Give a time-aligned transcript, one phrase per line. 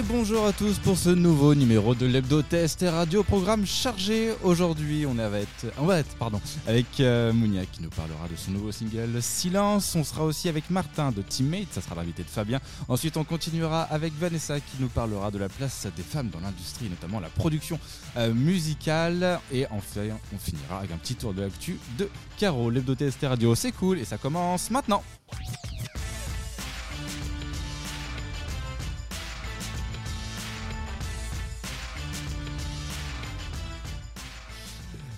[0.00, 4.32] Et bonjour à tous pour ce nouveau numéro de l'Hebdo Test et Radio, programme chargé.
[4.42, 6.16] Aujourd'hui, on, va être
[6.66, 9.94] avec euh, Mounia qui nous parlera de son nouveau single Silence.
[9.96, 12.60] On sera aussi avec Martin de Teammate, ça sera l'invité de Fabien.
[12.88, 16.88] Ensuite, on continuera avec Vanessa qui nous parlera de la place des femmes dans l'industrie,
[16.88, 17.78] notamment la production
[18.16, 19.38] euh, musicale.
[19.52, 22.70] Et enfin, on finira avec un petit tour de l'actu de Caro.
[22.70, 25.02] L'Hebdo Test et Radio, c'est cool et ça commence maintenant.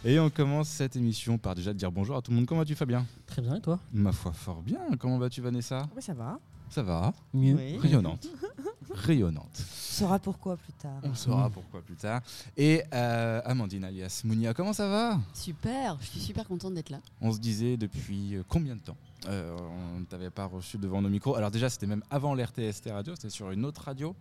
[0.04, 2.46] Et on commence cette émission par déjà dire bonjour à tout le monde.
[2.46, 3.06] Comment vas-tu Fabien?
[3.26, 3.78] Très bien, et toi?
[3.92, 4.80] Ma foi, fort bien.
[4.98, 5.88] Comment vas-tu Vanessa?
[5.94, 6.40] Oui, ça va.
[6.70, 7.54] Ça va Mieux.
[7.54, 7.78] Oui.
[7.78, 8.26] Rayonnante.
[8.90, 9.46] Rayonnante.
[9.54, 11.00] On saura pourquoi plus tard.
[11.04, 12.20] On saura pourquoi plus tard.
[12.56, 15.20] Et euh, Amandine alias Mounia, comment ça va?
[15.34, 16.98] Super, je suis super contente d'être là.
[17.20, 18.96] On se disait depuis euh, combien de temps?
[19.28, 19.56] Euh,
[19.94, 21.36] On ne t'avait pas reçu devant nos micros.
[21.36, 24.16] Alors déjà, c'était même avant l'RTST radio, c'était sur une autre radio.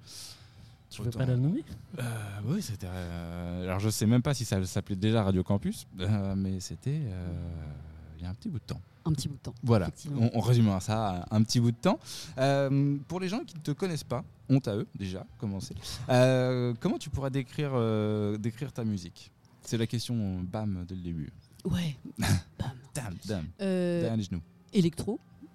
[0.92, 1.64] Tu veux Autant- pas la nommer?
[2.00, 2.03] Euh,
[2.45, 2.88] Oui, c'était.
[2.89, 7.00] euh, alors je sais même pas si ça s'appelait déjà Radio Campus, euh, mais c'était
[7.06, 7.38] euh,
[8.17, 8.81] il y a un petit bout de temps.
[9.06, 9.56] Un petit bout de temps.
[9.64, 11.97] Voilà, on, on résumera ça à un petit bout de temps.
[12.38, 15.73] Euh, pour les gens qui ne te connaissent pas, honte à eux déjà, commencer.
[16.09, 19.31] Euh, comment tu pourras décrire, euh, décrire ta musique?
[19.62, 21.31] C'est la question bam dès le début.
[21.66, 21.95] Ouais.
[22.94, 24.42] Dam, dam, Euh, derrière les genoux.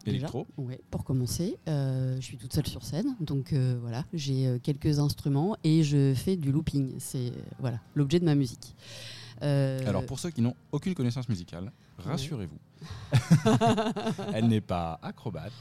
[0.06, 0.40] Électro.
[0.40, 0.46] déjà.
[0.56, 0.64] Électro.
[0.64, 1.58] Ouais, pour commencer.
[1.68, 5.82] Euh, je suis toute seule sur scène, donc euh, voilà, j'ai euh, quelques instruments et
[5.82, 6.94] je fais du looping.
[6.98, 8.74] C'est voilà l'objet de ma musique.
[9.42, 12.58] Euh, Alors pour ceux qui n'ont aucune connaissance musicale, rassurez-vous.
[14.32, 15.52] Elle n'est pas acrobate.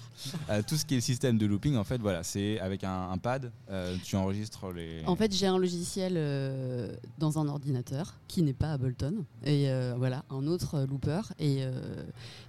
[0.50, 3.10] Euh, tout ce qui est le système de looping, en fait, voilà, c'est avec un,
[3.10, 5.04] un pad, euh, tu enregistres les.
[5.06, 10.24] En fait, j'ai un logiciel euh, dans un ordinateur qui n'est pas Ableton et voilà
[10.30, 11.64] un autre looper et,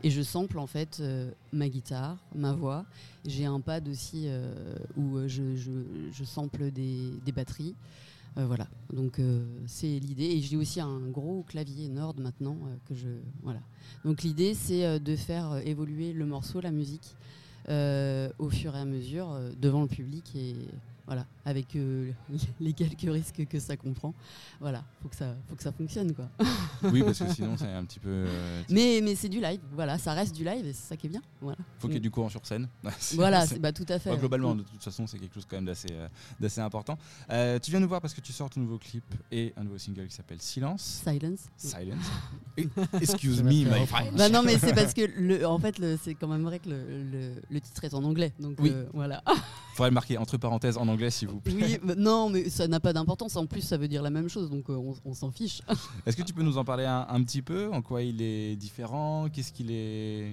[0.03, 1.03] et je sample en fait
[1.53, 2.85] ma guitare, ma voix.
[3.27, 4.29] J'ai un pad aussi
[4.97, 5.71] où je, je,
[6.13, 7.75] je sample des, des batteries.
[8.39, 10.25] Euh, voilà, donc euh, c'est l'idée.
[10.25, 13.09] Et j'ai aussi un gros clavier Nord maintenant euh, que je
[13.43, 13.61] voilà.
[14.05, 17.17] Donc l'idée c'est de faire évoluer le morceau, la musique,
[17.69, 20.55] au fur et à mesure devant le public et
[21.07, 22.11] voilà, avec euh,
[22.61, 24.13] les quelques risques que ça comprend.
[24.61, 26.29] Voilà, faut que ça, faut que ça fonctionne quoi.
[26.93, 28.09] Oui, parce que sinon, c'est un petit peu.
[28.11, 31.07] euh, Mais, mais c'est du live, voilà, ça reste du live et c'est ça qui
[31.07, 31.23] est bien.
[31.41, 32.69] Voilà, faut qu'il y ait du courant sur scène.
[33.15, 34.11] voilà C'est- bah, tout à fait.
[34.11, 36.09] Ouais, globalement, de toute façon, c'est quelque chose quand même d'assez euh,
[36.41, 36.99] d'assez important.
[37.31, 39.79] Euh, tu viens nous voir parce que tu sors ton nouveau clip et un nouveau
[39.79, 41.03] single qui s'appelle Silence.
[41.05, 41.47] Silence.
[41.57, 42.11] Silence.
[43.01, 44.15] Excuse me, my friend.
[44.17, 46.69] Bah non, mais c'est parce que le, en fait, le- c'est quand même vrai que
[46.69, 48.73] le, le, le titre est en anglais, donc Oui.
[48.93, 49.23] voilà.
[49.77, 51.55] Faudrait le marquer entre parenthèses en anglais, s'il vous plaît.
[51.85, 53.37] Oui, non, mais ça n'a pas d'importance.
[53.37, 55.61] En plus, ça veut dire la même chose, donc euh, on, on s'en fiche.
[56.07, 57.71] Est-ce que tu peux nous en parler un, un petit peu?
[57.73, 59.29] En quoi il est différent?
[59.33, 60.33] Qu'est-ce qu'il est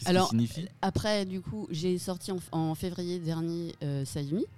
[0.00, 0.66] qu'il Alors, signifie?
[0.82, 4.04] Après, du coup, j'ai sorti en, en février dernier euh,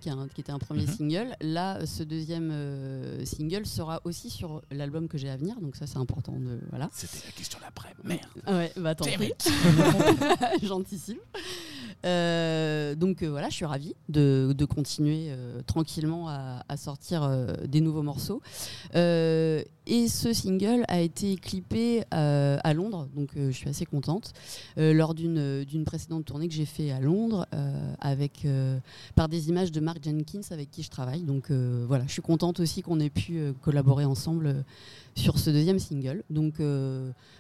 [0.01, 0.95] qui, est un- qui était un premier Mhm.
[0.97, 1.37] single.
[1.43, 5.87] Là, ce deuxième euh, single sera aussi sur l'album que j'ai à venir, donc ça,
[5.87, 6.89] c'est important de voilà.
[6.93, 7.91] C'était la question d'après.
[8.03, 8.21] Merde.
[8.47, 9.33] Ah Ouais, bah pris.
[10.63, 11.21] J'anticipe.
[12.05, 17.47] Euh, donc euh, voilà, je suis ravie de, de continuer euh, tranquillement à, sortir euh,
[17.67, 18.41] des nouveaux morceaux.
[18.95, 24.33] Euh, et ce single a été clippé à Londres, donc je suis assez contente,
[24.77, 27.49] lors d'une précédente tournée que j'ai fait à Londres
[28.01, 28.47] avec
[29.17, 31.23] par des images de Mark Jenkins avec qui je travaille.
[31.23, 34.65] Donc voilà, je suis contente aussi qu'on ait pu collaborer ensemble
[35.17, 36.23] sur ce deuxième single.
[36.31, 36.63] Donc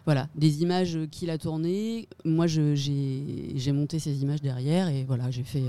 [0.04, 2.09] voilà, des images qu'il a tournées.
[2.25, 5.62] Moi, j'ai monté ces images derrière et voilà, j'ai fait.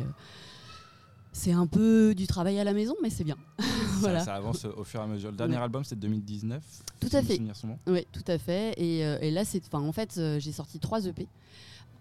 [1.34, 3.36] C'est un peu du travail à la maison, mais c'est bien.
[4.00, 4.20] voilà.
[4.20, 5.32] Ça, ça avance au fur et à mesure.
[5.32, 5.64] Le dernier Ouais.
[5.64, 6.64] album, c'était 2019.
[7.00, 7.42] Tout à fait.
[7.88, 8.74] Oui, tout à fait.
[8.78, 11.28] Et, euh, et là, c'est, en fait, euh, j'ai sorti trois EP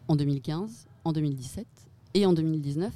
[0.08, 1.66] en 2015, en 2017
[2.14, 2.92] et en 2019.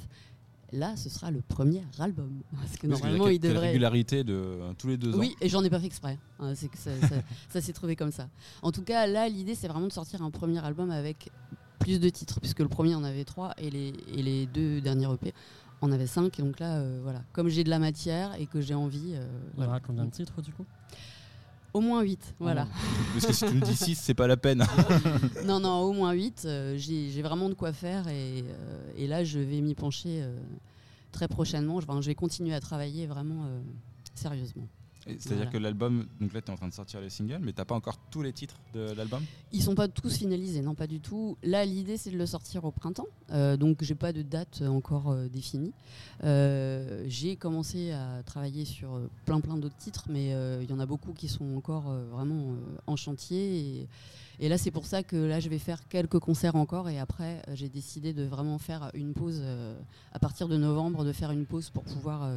[0.73, 2.29] Là, ce sera le premier album.
[2.53, 3.67] Parce que Parce normalement, il devrait.
[3.67, 5.19] régularité de euh, tous les deux ans.
[5.19, 6.19] Oui, et j'en ai pas fait exprès.
[6.39, 7.15] hein, c'est que ça, ça-
[7.49, 8.27] ça s'est trouvé comme ça.
[8.61, 11.29] En tout cas, là, l'idée, c'est vraiment de sortir un premier album avec
[11.79, 15.07] plus de titres, puisque le premier en avait trois et les, et les deux derniers
[15.13, 15.33] EP
[15.81, 16.39] en avaient cinq.
[16.39, 19.27] Et donc là, euh, voilà, comme j'ai de la matière et que j'ai envie, euh,
[19.55, 19.71] voilà.
[19.71, 20.65] aura combien de titres du coup?
[21.73, 22.33] Au moins huit.
[22.39, 22.67] Voilà.
[23.13, 24.65] Parce que si tu me dis 6, c'est pas la peine.
[25.45, 26.47] non, non, au moins 8.
[26.75, 30.39] j'ai j'ai vraiment de quoi faire et, euh, et là, je vais m'y pencher euh,
[31.11, 31.79] très prochainement.
[31.79, 33.59] Je, enfin, je vais continuer à travailler vraiment euh,
[34.15, 34.67] sérieusement.
[35.07, 35.51] C'est-à-dire Voilà.
[35.51, 37.75] que l'album, donc là tu es en train de sortir les singles, mais t'as pas
[37.75, 39.23] encore tous les titres de l'album?
[39.51, 41.37] Ils sont pas tous finalisés, non, pas du tout.
[41.43, 43.07] Là, l'idée, c'est de le sortir au printemps.
[43.31, 45.71] Euh, donc, j'ai pas de date encore euh, définie.
[46.23, 50.29] Euh, j'ai commencé à travailler sur euh, plein, plein d'autres titres, mais
[50.61, 52.55] il y en a beaucoup qui sont encore vraiment
[52.85, 53.59] en chantier.
[53.59, 53.87] Et,
[54.39, 56.89] et là, c'est pour ça que là, je vais faire quelques concerts encore.
[56.89, 59.41] Et après, j'ai décidé de vraiment faire une pause
[60.13, 62.29] à partir de novembre, de faire une pause pour pouvoir.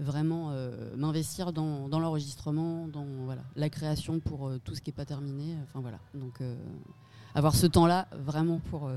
[0.00, 4.90] Vraiment euh, m'investir dans, dans l'enregistrement, dans voilà, la création pour euh, tout ce qui
[4.90, 5.56] n'est pas terminé.
[5.62, 6.56] Enfin voilà, donc euh,
[7.34, 8.96] avoir ce temps-là vraiment pour, euh,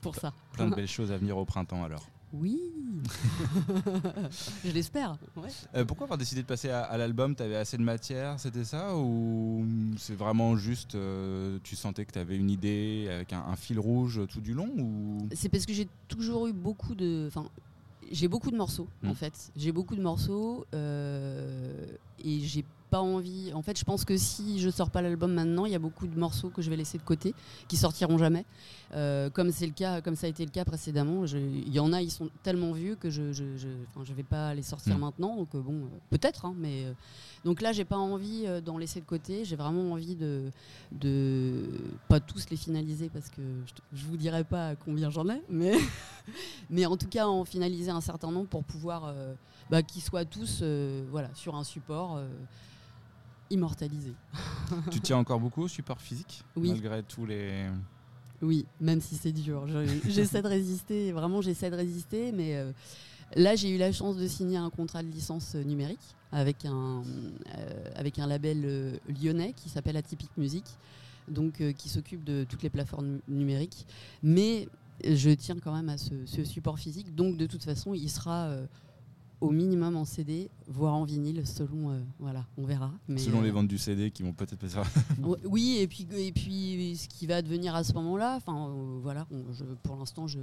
[0.00, 0.32] pour ça.
[0.52, 2.06] Plein de belles choses à venir au printemps alors.
[2.34, 2.58] Oui,
[4.64, 5.18] je l'espère.
[5.36, 5.48] ouais.
[5.74, 7.34] Euh, pourquoi avoir décidé de passer à, à l'album?
[7.34, 8.96] T'avais assez de matière, c'était ça?
[8.96, 9.66] Ou
[9.98, 13.78] c'est vraiment juste, euh, tu sentais que tu avais une idée avec un, un fil
[13.78, 15.18] rouge tout du long ou...
[15.34, 17.26] C'est parce que j'ai toujours eu beaucoup de.
[17.28, 17.46] Enfin,
[18.10, 19.52] j'ai beaucoup de morceaux, en fait.
[19.56, 21.86] J'ai beaucoup de morceaux euh,
[22.24, 23.52] et j'ai pas envie.
[23.54, 26.06] En fait, je pense que si je sors pas l'album maintenant, il y a beaucoup
[26.06, 27.34] de morceaux que je vais laisser de côté,
[27.66, 28.44] qui sortiront jamais.
[28.94, 31.24] Euh, comme c'est le cas, comme ça a été le cas précédemment.
[31.24, 33.68] Il y en a, ils sont tellement vus que je, je, je,
[34.04, 35.00] je vais pas les sortir Mm.
[35.00, 35.36] maintenant.
[35.36, 36.84] Donc euh, bon, euh, peut-être, hein, mais
[37.46, 39.46] donc là, j'ai pas envie d'en laisser de côté.
[39.46, 40.50] J'ai vraiment envie de,
[40.92, 41.64] de
[42.08, 45.72] pas tous les finaliser parce que je, je vous dirai pas combien j'en ai, mais
[46.70, 49.34] mais en tout cas en finaliser un certain nombre pour pouvoir euh,
[49.70, 52.28] bah, qu'ils soient tous euh, voilà sur un support euh,
[53.52, 54.12] immortalisé.
[54.90, 56.70] Tu tiens encore beaucoup au support physique Oui.
[56.70, 57.66] Malgré tous les.
[58.40, 59.66] Oui, même si c'est dur.
[59.68, 62.72] Je- J'essaie de résister, vraiment j'essaie de résister, mais euh,
[63.36, 67.02] là j'ai eu la chance de signer un contrat de licence euh, numérique avec un,
[67.56, 70.64] euh, avec un label euh, lyonnais qui s'appelle Atypique Music,
[71.28, 73.86] donc qui s'occupe de toutes les plateformes nu- numériques.
[74.24, 74.66] Mais
[75.04, 78.54] je tiens quand même à ce, ce support physique, donc de toute façon il sera
[79.42, 82.92] au minimum en CD, voire en vinyle, selon, euh, voilà, on verra.
[83.08, 84.84] Mais, Selon euh, les ventes du CD qui vont peut-être pas faire.
[85.22, 88.98] Ouais, Oui, et puis, et puis ce qui va advenir à ce moment-là, enfin euh,
[89.02, 90.38] voilà, on- je- pour l'instant, je,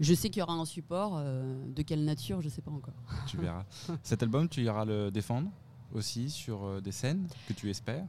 [0.00, 1.18] je sais qu'il y aura un support.
[1.20, 2.94] de quelle nature, je sais pas encore.
[3.26, 3.64] tu verras.
[4.02, 5.50] Cet album, tu iras le défendre
[5.94, 8.04] aussi sur des scènes que tu espères?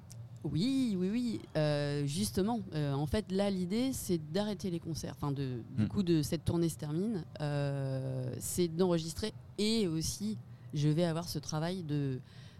[0.51, 1.41] Oui, oui, oui.
[1.57, 5.15] euh, justement, euh, en fait, là, l'idée, c'est d'arrêter les concerts.
[5.17, 5.87] Enfin, de, du Mm.
[5.87, 10.37] coup, de cette tournée se termine, euh, c'est d'enregistrer et aussi,
[10.73, 12.19] je vais avoir ce travail de,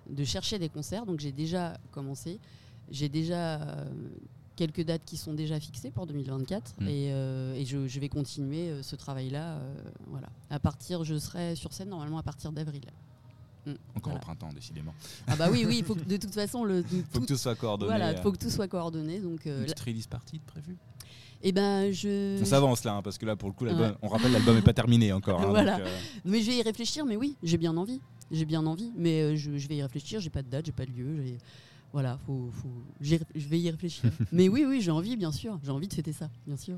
[0.10, 1.06] de chercher des concerts.
[1.06, 2.40] Donc, j'ai déjà commencé.
[2.92, 3.60] J'ai déjà
[4.56, 6.88] quelques dates qui sont déjà fixées pour 2024 Mm.
[6.88, 9.58] et, euh, et je, je vais continuer ce travail-là.
[9.58, 9.76] euh,
[10.08, 10.30] voilà.
[10.50, 12.84] À partir, je serai sur scène normalement à partir d'avril.
[13.96, 14.18] Encore voilà.
[14.18, 14.94] au printemps, décidément.
[15.28, 15.78] Ah bah oui, oui.
[15.80, 17.90] il Faut que, de toute façon, le, Faut tout- que tout soit coordonné.
[17.90, 19.20] voilà, euh, faut que tout soit coordonné.
[19.20, 20.78] Donc, euh, Une petite release partie de prévue
[21.44, 22.42] et ben je.
[22.42, 23.92] On s'avance là, hein, parce que là, pour le coup, Ouais.
[24.02, 25.42] on rappelle, l'album n'est pas terminé encore.
[25.42, 25.78] hein, Voilà.
[25.78, 27.06] donc, euh, Mais je vais y réfléchir.
[27.06, 28.02] Mais oui, j'ai bien envie.
[28.32, 28.92] J'ai bien envie.
[28.98, 30.20] Mais euh, je, je vais y réfléchir.
[30.22, 31.24] J'ai pas de date, j'ai pas de lieu.
[31.24, 31.38] j'ai-
[31.94, 32.72] Voilà, faut, faut...
[33.00, 34.10] je vais y réfléchir.
[34.32, 35.60] mais oui, oui, j'ai envie, bien sûr.
[35.64, 36.78] J'ai envie de fêter ça, bien sûr.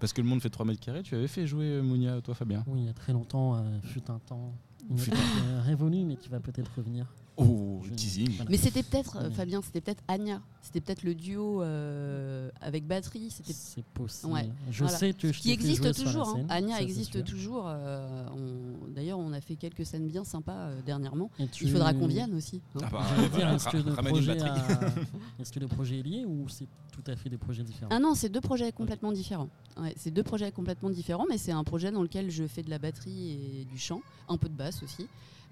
[0.00, 1.02] parce que le monde fait 3 mètres carrés.
[1.04, 2.64] Tu avais fait jouer Mounia, toi, Fabien?
[2.66, 4.52] Oui, il y a très longtemps, euh, fut un temps.
[4.96, 7.06] Époque euh, révolue, mais qui va peut-être revenir.
[7.40, 8.30] Oh, teasing.
[8.34, 8.50] voilà.
[8.50, 9.30] Mais c'était peut-être, euh.
[9.30, 10.42] Fabien, c'était peut-être Anya.
[10.60, 13.30] C'était peut-être le duo euh, avec batterie.
[13.30, 14.32] C'était C'est possible.
[14.32, 14.98] Ouais, Je voilà.
[14.98, 16.28] sais que je qui existe toujours.
[16.36, 16.44] hein.
[16.48, 17.64] Anya ça, existe toujours.
[17.66, 21.30] euh, on- D'ailleurs, on a fait quelques scènes bien sympas euh, dernièrement.
[21.52, 22.60] Tu- Il faudra qu'on vienne aussi.
[22.74, 22.80] hein.
[22.82, 24.50] Ah bah, est-ce que, le projet batterie.
[24.50, 27.90] a- est-ce que le projet est lié ou c'est tout à fait des projets différents?
[27.92, 29.48] Ah non, c'est deux projets complètement différents.
[29.80, 32.70] Ouais, c'est deux projets complètement différents, mais c'est un projet dans lequel je fais de
[32.70, 33.30] la batterie
[33.60, 35.06] et du chant, un peu de basse aussi.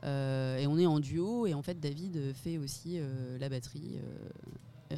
[0.04, 3.96] Euh, et on est en duo, et en fait, David fait aussi euh, la batterie.
[3.96, 4.28] euh,
[4.93, 4.96] euh,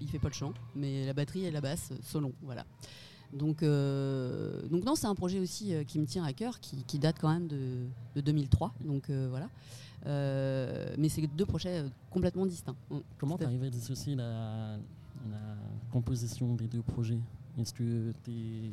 [0.00, 2.32] il fait pas le chant, mais la batterie et la basse, selon.
[2.42, 2.64] Voilà.
[3.32, 6.82] Donc, euh, donc non, c'est un projet aussi euh, qui me tient à cœur, qui,
[6.84, 7.84] qui date quand même de,
[8.16, 8.72] de 2003.
[8.84, 9.48] Donc euh, voilà.
[10.06, 12.76] Euh, mais c'est deux projets euh, complètement distincts.
[12.90, 12.96] Mm.
[13.18, 14.76] Comment tu arrives à dissocier la,
[15.30, 15.56] la
[15.92, 17.18] composition des deux projets?
[17.58, 18.72] Est-ce que tu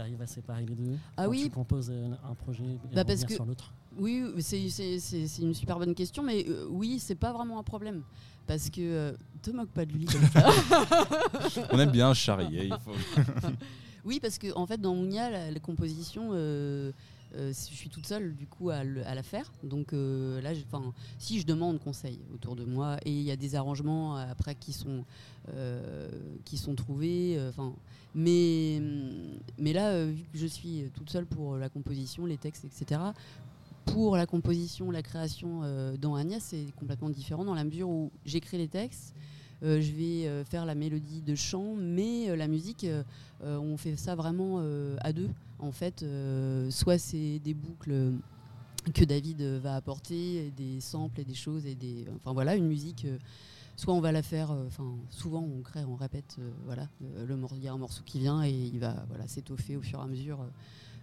[0.00, 0.96] arrives à séparer les deux?
[1.16, 1.42] Ah quand oui.
[1.44, 3.72] Tu composes euh, un projet et Bah, parce que- sur l'autre?
[3.98, 7.58] Oui, c'est- c'est c'est- c'est une super bonne question, mais euh, oui, c'est pas vraiment
[7.58, 8.02] un problème.
[8.46, 8.80] Parce que.
[8.80, 11.66] euh, te moque pas de lui comme ça.
[11.72, 12.66] On aime bien charrier.
[12.66, 12.92] Il faut...
[14.04, 16.92] oui, parce que en fait, dans Mounia, la, la composition, euh,
[17.34, 19.50] je suis toute seule du coup à, le- à la faire.
[19.64, 20.64] Donc là, j'ai-
[21.18, 24.72] si je demande conseil autour de moi, et il y a des arrangements après qui
[24.72, 25.04] sont,
[26.44, 27.38] qui sont trouvés.
[28.14, 28.80] mais,
[29.58, 33.00] mais là, vu que je suis toute seule pour la composition, les textes, etc.,
[33.86, 38.10] pour la composition, la création euh, dans Agnès, c'est complètement différent dans la mesure où
[38.24, 39.14] j'écris les textes,
[39.62, 42.86] euh, je vais euh, faire la mélodie de chant, mais la musique,
[43.44, 44.58] on fait ça vraiment
[45.00, 45.30] à deux.
[45.58, 46.04] En fait,
[46.70, 48.12] soit c'est des boucles
[48.94, 53.06] que David va apporter, des samples et des choses, et des, enfin voilà, une musique.
[53.76, 56.36] soit on va la faire, enfin souvent on crée, on répète,
[56.66, 59.82] voilà, le il y a un morceau qui vient et il va voilà s'étoffer au
[59.82, 60.38] fur et à mesure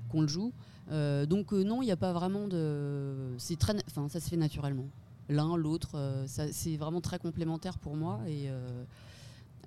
[0.09, 0.51] qu'on le joue.
[0.91, 4.29] Euh, donc euh, non, il n'y a pas vraiment de, c'est très, enfin ça se
[4.29, 4.87] fait naturellement.
[5.29, 8.49] L'un, l'autre, euh, ça- c'est vraiment très complémentaire pour moi et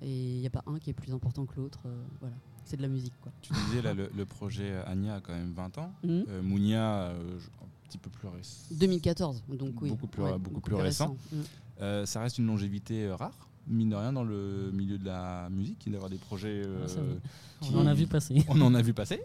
[0.02, 1.80] il n'y a pas un qui est plus important que l'autre.
[2.20, 2.34] voilà,
[2.64, 3.32] c'est de la musique quoi.
[3.42, 5.92] Tu disais là, le, le projet Anya a quand même 20 ans.
[6.04, 6.24] Mhm.
[6.28, 7.48] Euh, Mounia, je-
[7.88, 8.62] petit peu plus récent.
[8.72, 9.90] 2014, donc oui.
[9.90, 11.16] Beaucoup plus- ouais, beaucoup plus récent.
[11.30, 11.36] Mm.
[11.82, 15.90] Euh, ça reste une longévité rare, mine de rien, dans le milieu de la musique,
[15.90, 16.62] d'avoir des projets.
[16.66, 16.88] euh, Ah,
[17.60, 18.44] qui- On en a vu passer.
[18.48, 19.20] On en a vu passer.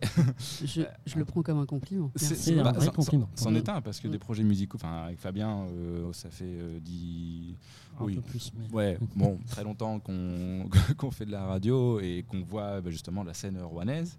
[0.63, 2.11] Je, je le prends comme un compliment.
[2.15, 3.29] C'est- un bah, vrai c'en- compliment.
[3.35, 4.11] C'en est un, parce que Mm.
[4.11, 7.55] des projets musicaux, enfin avec Fabien, euh, ça fait euh, dix-
[7.99, 8.15] Un oui.
[8.15, 8.51] peu plus.
[8.57, 8.71] Mais...
[8.75, 13.23] Ouais, bon, très longtemps qu'on qu'on fait de la radio et qu'on voit bah, justement
[13.23, 14.17] la scène rouennaise.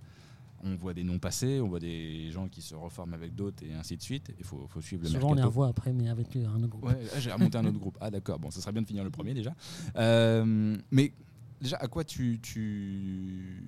[0.64, 3.74] On voit des noms passer, on voit des gens qui se reforment avec d'autres et
[3.74, 4.32] ainsi de suite.
[4.38, 5.48] Il faut, faut suivre le Souvent, on les mercato.
[5.50, 6.84] revoit après, mais avec euh, un autre groupe.
[6.84, 7.96] Ouais, ah, j'ai remonté un autre groupe.
[8.00, 9.54] Ah d'accord, bon, ça serait bien de finir le premier déjà.
[9.96, 11.12] Euh, mais
[11.60, 12.40] déjà, à quoi tu...
[12.42, 13.62] tu...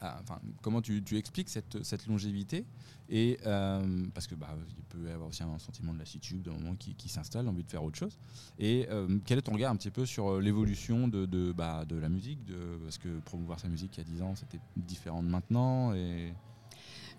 [0.00, 2.64] ah, enfin, comment tu, tu expliques cette, cette longévité
[3.08, 4.48] et euh, parce que bah,
[4.78, 7.62] il peut y avoir aussi un sentiment de lassitude d'un moment qui, qui s'installe, envie
[7.62, 8.18] de faire autre chose.
[8.58, 11.84] Et euh, quel est ton regard un petit peu sur euh, l'évolution de, de, bah,
[11.86, 14.60] de la musique de, Parce que promouvoir sa musique il y a 10 ans, c'était
[14.76, 15.92] différent de maintenant.
[15.92, 16.32] Et...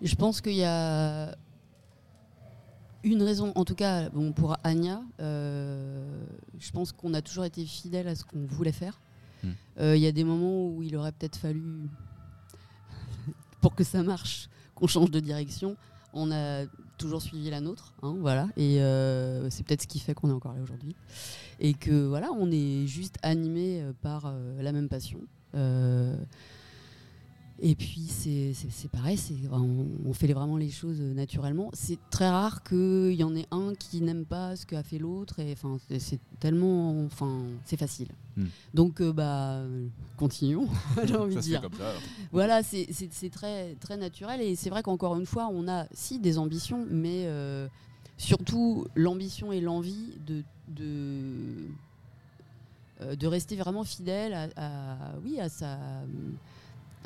[0.02, 1.36] Je pense qu'il y a
[3.04, 6.24] une raison, en tout cas bon, pour Anya, euh,
[6.58, 9.00] je pense qu'on a toujours été fidèle à ce qu'on voulait faire.
[9.44, 9.52] Hmm.
[9.78, 11.88] Il y a des moments où il aurait peut-être fallu,
[13.64, 15.78] pour que ça marche, qu'on change de direction.
[16.12, 16.66] On a
[16.98, 20.34] toujours suivi la nôtre, hein, voilà, et euh, c'est peut-être ce qui fait qu'on est
[20.34, 20.94] encore là aujourd'hui.
[21.60, 25.20] Et que voilà, on est juste animé euh, par euh, la même passion.
[27.60, 29.18] Et puis c'est pareil,
[29.52, 31.70] on, on fait vraiment les choses euh, naturellement.
[31.72, 35.38] C'est très rare qu'il y en ait un qui n'aime pas ce qu'a fait l'autre.
[35.38, 38.08] Et enfin, c'est- tellement, enfin, c'est facile.
[38.36, 38.46] Hmm.
[38.74, 40.68] Donc euh, bah, euh, continuons.
[41.04, 41.62] J'ai envie de dire.
[41.62, 41.92] comme ça.
[42.32, 42.88] Voilà, c'est
[43.30, 47.24] très, très naturel et c'est vrai qu'encore une fois, on a si des ambitions, mais
[47.26, 47.68] euh,
[48.18, 51.68] surtout l'ambition et l'envie de, de,
[53.14, 55.78] de rester vraiment fidèle à, à- oui, à sa,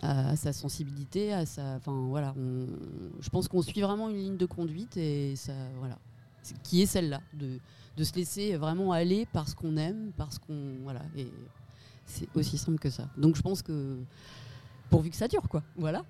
[0.02, 2.66] à sa sensibilité, à sa, enfin voilà, on-
[3.20, 5.98] je pense qu'on suit vraiment une ligne de conduite et ça, voilà,
[6.62, 7.58] qui est celle-là, de,
[7.96, 11.26] de se laisser vraiment aller parce qu'on aime, parce qu'on, voilà, et
[12.06, 13.08] c'est aussi simple que ça.
[13.16, 13.98] Donc je pense que
[14.88, 15.62] pourvu que ça dure, quoi.
[15.76, 16.04] Voilà.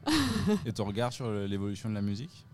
[0.66, 2.44] Et ton regard sur l'évolution de la musique?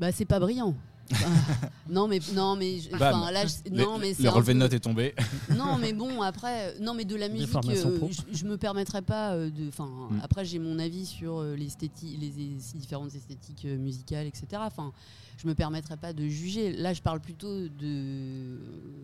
[0.00, 0.74] Bah c'est pas brillant.
[1.14, 4.58] Ah, non mais non mais je- enfin, là je- Les- non mais Le relevé de
[4.58, 5.14] notes est tombé.
[5.56, 9.32] non mais bon après non mais de la musique euh, je, je me permettrais pas
[9.34, 10.20] euh, de enfin Mm.
[10.22, 14.92] après j'ai mon avis sur euh, l'esthétique les, les différentes esthétiques musicales etc enfin
[15.40, 18.58] je me permettrais pas de juger là je parle plutôt de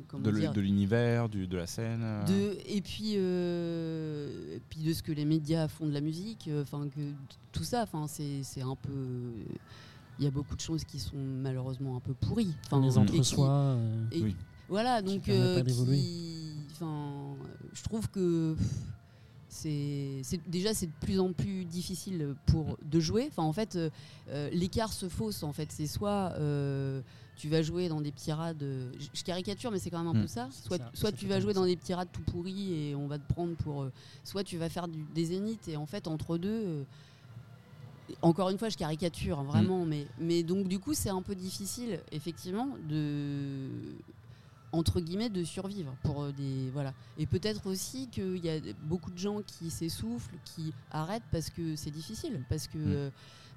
[0.08, 2.04] comment De, le- dire de l'univers, du- de la scène.
[2.28, 6.48] de et puis euh, et puis de ce que les médias font de la musique
[6.62, 7.00] enfin que
[7.52, 8.92] tout ça enfin c'est c'est un peu
[10.18, 12.92] il y a beaucoup de choses qui sont malheureusement un peu pourries enfin les et
[12.92, 13.48] qui- entre-soi.
[13.48, 14.36] euh, et Oui.
[14.68, 17.34] voilà donc euh, qui- enfin
[17.72, 18.56] je trouve que
[19.48, 23.76] c'est c'est- déjà c'est de plus en plus difficile pour de jouer enfin en fait
[23.76, 23.90] euh,
[24.30, 27.00] euh, l'écart se fausse en fait c'est soit euh,
[27.36, 30.18] tu vas jouer dans des petits rades euh, je- caricature mais c'est quand même un
[30.18, 30.22] Mm.
[30.22, 32.72] peu ça soit, ça, soit c'est tu vas jouer dans des petits rades tout pourris
[32.72, 33.92] et on va te prendre pour euh,
[34.24, 36.84] soit tu vas faire du, des zéniths et en fait entre deux euh,
[38.22, 41.34] encore une fois, je caricature hein, vraiment, mais, mais donc du coup, c'est un peu
[41.34, 43.68] difficile, effectivement, de
[44.72, 46.92] entre guillemets de survivre pour euh, des voilà.
[47.16, 51.76] Et peut-être aussi qu'il y a beaucoup de gens qui s'essoufflent qui arrêtent parce que
[51.76, 52.92] c'est difficile parce que Mm.
[52.92, 53.10] euh,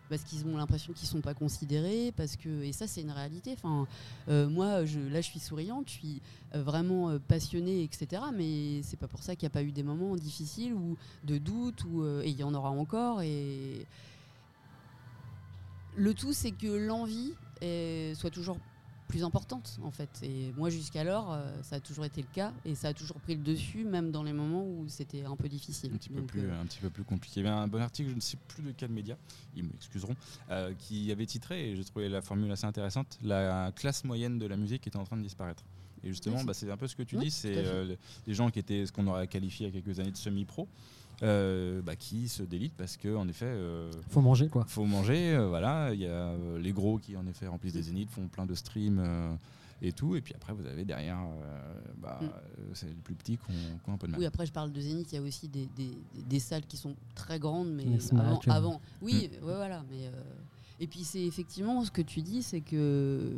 [0.09, 3.53] parce qu'ils ont l'impression qu'ils sont pas considérés parce que et ça c'est une réalité.
[3.53, 3.87] Enfin
[4.29, 6.21] euh, moi je là je suis souriante je suis
[6.53, 10.15] vraiment passionnée etc mais c'est pas pour ça qu'il n'y a pas eu des moments
[10.15, 13.85] difficiles ou de doute ou euh, et il y en aura encore et
[15.97, 18.57] le tout c'est que l'envie euh, soit toujours
[19.07, 22.75] plus importante en fait et moi jusqu'alors euh, ça a toujours été le cas et
[22.75, 25.91] ça a toujours pris le dessus même dans les moments où c'était un peu difficile
[25.93, 27.39] Un petit, peu Donc, plus, euh, un petit peu plus compliqué.
[27.39, 29.17] Il y avait un bon article, je ne sais plus de quel média,
[29.55, 30.15] ils m'excuseront,
[30.51, 34.45] euh, qui avait titré, et j'ai trouvé la formule assez intéressante, la classe moyenne de
[34.45, 35.63] la musique était en train de disparaître.
[36.03, 37.63] Et justement, bah, c'est un peu ce que tu Oui, dis, c'est
[38.27, 40.67] les gens qui étaient ce qu'on aurait qualifié il y a quelques années de semi-pro,
[41.23, 44.65] euh, bah, qui se délitent parce que en effet, euh, Faut manger quoi.
[44.67, 45.33] faut manger.
[45.35, 48.27] euh, voilà, il y a euh, les gros qui en effet remplissent des zéniths, font
[48.27, 48.99] plein de streams.
[48.99, 49.33] euh,
[49.79, 52.27] et tout, et puis après vous avez derrière, euh, bah, Mm.
[52.73, 54.19] c'est les plus petits qui ont, qui ont un peu de mal.
[54.19, 55.11] Oui, après, je parle de Zénith.
[55.11, 55.95] Il y a aussi des, des-
[56.27, 57.85] des salles qui sont très grandes, mais
[58.19, 59.83] avant, avant- Oui, ouais, voilà.
[59.91, 60.11] Mais, euh,
[60.79, 63.33] et puis, c'est effectivement ce que tu dis, c'est que.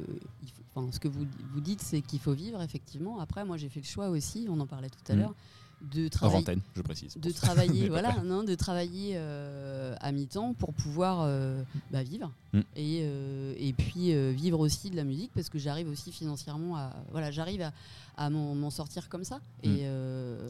[0.73, 3.19] Enfin, ce que vous, vous dites, c'est qu'il faut vivre, effectivement.
[3.19, 5.19] Après, moi, j'ai fait le choix aussi, on en parlait tout à Mm.
[5.19, 5.35] l'heure.
[5.81, 7.15] De travailler antenne, je précise.
[7.17, 12.59] de travailler voilà non de travailler euh, à mi-temps pour pouvoir euh, bah, vivre Mm.
[12.75, 16.95] et, euh, et puis vivre aussi de la musique parce que j'arrive aussi financièrement à
[17.11, 17.71] voilà j'arrive à,
[18.17, 19.67] à m'en sortir comme ça Mm.
[19.69, 19.87] et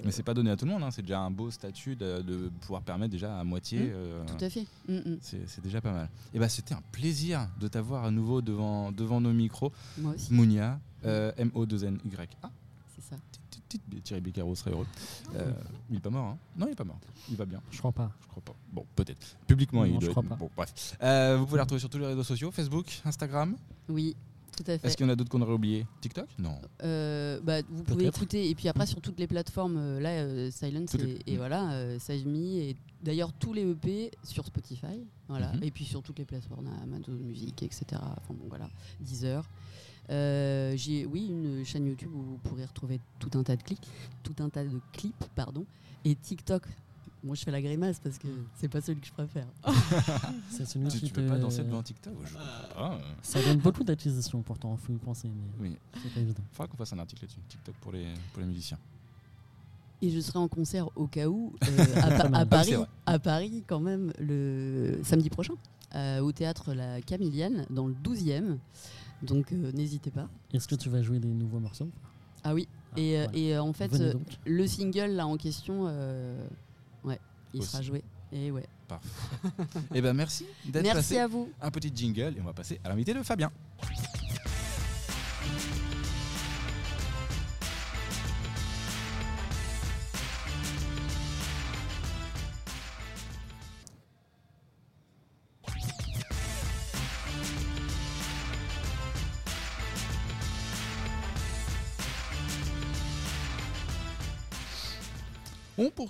[0.06, 2.22] Mais c'est pas donné à tout le monde, hein, c'est déjà un beau statut de,
[2.22, 3.80] de pouvoir permettre déjà à moitié.
[3.92, 6.10] Mm, tout à fait Mm, c'est déjà pas mal.
[6.34, 9.74] Et bah c'était un plaisir de t'avoir à nouveau devant, devant nos micros.
[9.98, 12.26] moi aussi Mounia, M-O-2-N-Y-A.
[12.28, 12.59] c'est ça Tit, tit, tit,
[14.04, 14.88] Thierry Beccaro serait heureux.
[15.36, 15.52] Euh,
[15.90, 17.00] il est pas mort, hein Non, il est pas mort.
[17.30, 17.62] Il va bien.
[17.72, 18.12] Je crois pas.
[18.22, 18.56] Je crois pas.
[18.74, 19.38] Bon, peut-être.
[19.48, 20.36] Publiquement, Non, il je doit crois être- pas.
[20.36, 20.98] Bon, bref.
[21.04, 23.56] Euh, vous pouvez la retrouver sur tous les réseaux sociaux Facebook, Instagram.
[23.90, 24.16] oui
[24.58, 26.28] tout à fait Est-ce qu'il y en a d'autres qu'on aurait oublié TikTok?
[26.38, 26.60] Non.
[26.84, 30.52] Euh, bah, vous pouvez écouter et puis après sur toutes les plateformes euh, là euh,
[30.52, 35.06] Silence les- et, et voilà euh, Save Me et d'ailleurs tous les EP sur Spotify
[35.30, 35.64] voilà Mhm.
[35.64, 38.68] et puis sur toutes les plateformes Amazon Music etc enfin bon voilà
[39.00, 39.46] Deezer
[40.10, 43.88] Euh, j'ai oui une chaîne YouTube où vous pourrez retrouver tout un tas de clics
[44.24, 45.66] tout un tas de clips pardon
[46.04, 46.64] et TikTok
[47.24, 49.46] moi je fais la grimace parce que c'est pas celui que je préfère
[50.50, 52.94] C'est celui Tu, qui tu veux pas danser devant TikTok Je pas.
[52.96, 52.98] euh.
[53.22, 56.42] Ça donne beaucoup d'acquisitions pourtant, faut y penser, mais Oui, c'est pas évident.
[56.54, 57.42] faudra qu'on fasse un article là-dessus.
[57.48, 58.80] TikTok pour les, pour les musiciens.
[60.02, 62.74] Et je serai en concert au cas où euh, à, Pa- à Ah, Paris,
[63.06, 65.54] à Paris quand même le samedi prochain
[65.96, 68.58] euh, au théâtre La Camilienne dans le 12e.
[69.22, 70.28] Donc euh, n'hésitez pas.
[70.54, 71.90] Est-ce que tu vas jouer des nouveaux morceaux
[72.44, 72.68] Ah oui.
[72.94, 73.38] Ah, Et, euh, voilà.
[73.40, 74.14] et, en fait, euh,
[74.46, 76.48] le single là en question, euh,
[77.04, 77.20] ouais,
[77.54, 77.70] il Aussi.
[77.70, 78.04] sera joué.
[78.32, 78.66] Et ouais.
[78.88, 79.08] Parfait.
[79.94, 81.18] Eh ben merci d'être Merci passé.
[81.20, 81.50] à vous.
[81.62, 83.52] Un petit jingle et on va passer à l'invité de Fabien.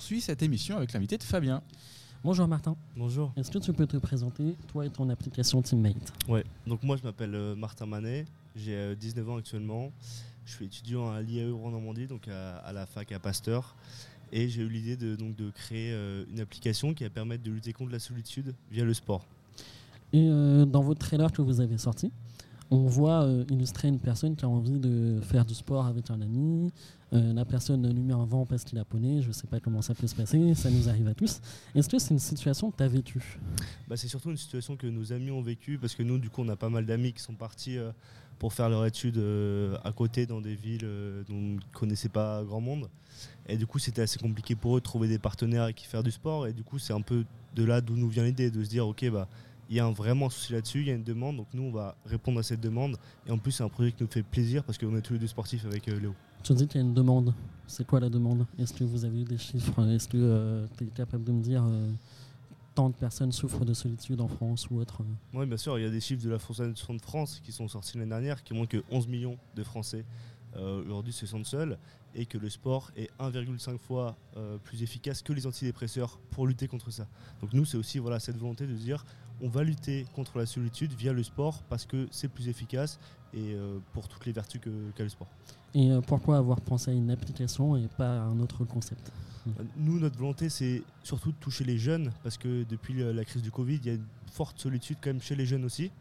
[0.10, 1.62] Poursuit cette émission avec l'invité de Fabien.
[2.24, 3.32] Bonjour Martin, Bonjour.
[3.38, 7.04] est-ce que tu peux te présenter, toi et ton application Teammate Ouais, donc moi je
[7.04, 8.26] m'appelle euh, Martin Manet,
[8.56, 9.92] j'ai euh, 19 ans actuellement.
[10.46, 13.76] Je suis étudiant à l'IAE Rouen-Normandie, donc à, à la fac à Pasteur.
[14.32, 17.52] Et j'ai eu l'idée de, donc, de créer euh, une application qui va permettre de
[17.52, 19.28] lutter contre la solitude via le sport.
[20.12, 22.12] Et euh, dans votre trailer que vous avez sorti,
[22.72, 26.22] on voit euh, illustrer une personne qui a envie de faire du sport avec un
[26.22, 26.72] ami.
[27.12, 29.82] Euh, la personne lui met un vent parce qu'il a poney, je sais pas comment
[29.82, 31.42] ça peut se passer, ça nous arrive à tous.
[31.74, 33.40] Est-ce que c'est une situation que tu as vécue?
[33.88, 36.44] Bah, c'est surtout une situation que nos amis ont vécue parce que nous, du coup,
[36.44, 37.92] on a pas mal d'amis qui sont partis euh,
[38.40, 42.10] pour faire leur étude euh, à côté dans des villes euh, dont ils ne connaissaient
[42.10, 42.90] pas grand monde.
[43.48, 46.04] Et du coup, c'était assez compliqué pour eux de trouver des partenaires avec qui faire
[46.04, 46.48] du sport.
[46.48, 48.88] Et du coup, c'est un peu de là d'où nous vient l'idée de se dire,
[48.88, 49.28] ok, bah,
[49.70, 51.72] il y a un vraiment souci là-dessus, il y a une demande, donc nous, on
[51.72, 52.98] va répondre à cette demande.
[53.28, 55.20] Et en plus, c'est un projet qui nous fait plaisir parce qu'on est tous les
[55.20, 56.16] deux sportifs avec euh, Léo.
[56.44, 57.34] Tu dis qu'il y a une demande.
[57.68, 58.48] C'est quoi la demande?
[58.58, 59.86] Est-ce que vous avez eu des chiffres?
[59.88, 61.92] Est-ce que tu es capable de me dire euh,
[62.74, 65.02] tant de personnes souffrent de solitude en France ou autre?
[65.02, 67.52] Euh Oui, bien sûr, il y a des chiffres de la Fondation de France qui
[67.52, 70.04] sont sortis l'année dernière qui montrent que 11 millions de Français
[70.56, 71.78] euh, aujourd'hui se sentent seuls
[72.16, 76.68] et que le sport est 1,5 fois euh, plus efficace que les antidépresseurs pour lutter
[76.68, 77.08] contre ça.
[77.42, 79.06] Donc nous, c'est aussi voilà, cette volonté de dire
[79.42, 83.00] on va lutter contre la solitude via le sport parce que c'est plus efficace
[83.34, 84.60] et euh, pour toutes les vertus
[84.96, 85.28] qu'a le sport.
[85.76, 89.12] Et euh, pourquoi avoir pensé à une application et pas à un autre concept?
[89.78, 93.50] Nous, notre volonté, c'est surtout de toucher les jeunes, parce que depuis la crise du
[93.52, 95.92] Covid, il y a une forte solitude quand même chez les jeunes aussi.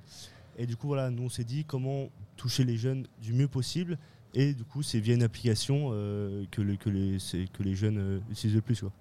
[0.58, 3.96] Et du coup, voilà, nous, on s'est dit comment toucher les jeunes du mieux possible.
[4.34, 7.74] Et du coup, c'est via une application euh, que, le- que les, c'est- que les
[7.74, 8.80] jeunes euh, utilisent le plus.
[8.80, 8.92] quoi.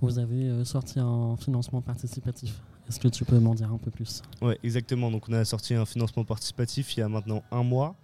[0.00, 2.60] Vous avez euh, sorti un financement participatif?
[2.88, 4.22] Est-ce que tu peux m'en dire un peu plus?
[4.42, 5.10] Ouais, exactement.
[5.10, 7.94] Donc, on a sorti un financement participatif il y a maintenant un mois.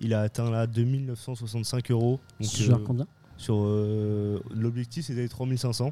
[0.00, 2.20] Il a atteint là 2965 euros.
[2.40, 3.06] Donc, Sur euh, combien?
[3.38, 5.90] sur euh, l'objectif, c'était 3500.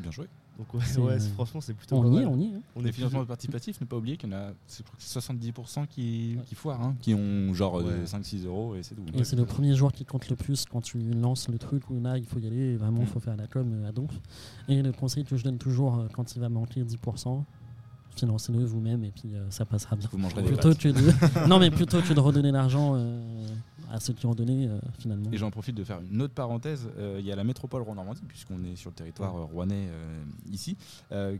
[0.00, 0.26] Bien joué.
[0.58, 2.22] Donc, ouais, C'est, ouais, euh, franchement, c'est plutôt On pas y mal.
[2.22, 2.54] est, on y est.
[2.54, 2.60] hein.
[2.76, 5.02] On est financements participatifs, ne pas oublier qu'il y en a c'est- je crois que
[5.02, 6.44] c'est 70% qui, Ouais.
[6.44, 8.04] qui foirent, hein, qui ont genre Ouais.
[8.04, 9.02] 5-6 euros et c'est tout.
[9.14, 11.98] Et c'est le premier jour qui compte le plus quand tu lances le truc où
[12.02, 13.06] là il faut y aller, et vraiment il Mm.
[13.06, 14.10] faut faire la com euh, à donf.
[14.68, 17.44] Et le conseil que je donne toujours euh, quand il va manquer 10%,
[18.20, 20.08] financez-le vous-même et puis euh, ça passera bien.
[20.12, 20.78] Vous mangerez des Plutôt pâtes.
[20.78, 21.46] que de...
[21.48, 23.46] non mais plutôt que de redonner l'argent euh,
[23.92, 25.30] à ceux qui ont donné euh, finalement.
[25.32, 26.88] Et j'en profite de faire une autre parenthèse.
[26.98, 29.88] Euh, Il y a la métropole Rouen-Normandie, puisqu'on est sur le territoire euh, rouennais
[30.52, 30.76] ici,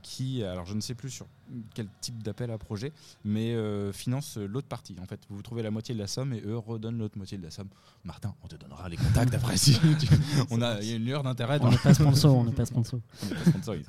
[0.03, 1.27] qui, alors je ne sais plus sur
[1.75, 2.93] quel type d'appel à projet,
[3.25, 3.55] mais
[3.93, 4.97] finance l'autre partie.
[5.03, 7.43] En fait, vous trouvez la moitié de la somme et eux redonnent l'autre moitié de
[7.45, 7.69] la somme.
[8.05, 9.57] Martin, on te donnera les contacts après.
[9.57, 10.09] si tu-
[10.51, 11.59] on a, il y a une lueur d'intérêt.
[11.62, 13.01] On n'est pas sponsor, on n'est pas sponsor.
[13.23, 13.87] on est pas sponsorisé.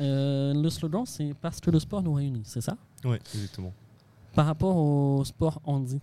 [0.00, 2.76] Euh, le slogan c'est parce que le sport nous réunit, c'est ça?
[3.04, 3.72] Ouais, exactement.
[4.34, 6.00] Par rapport au sport handi,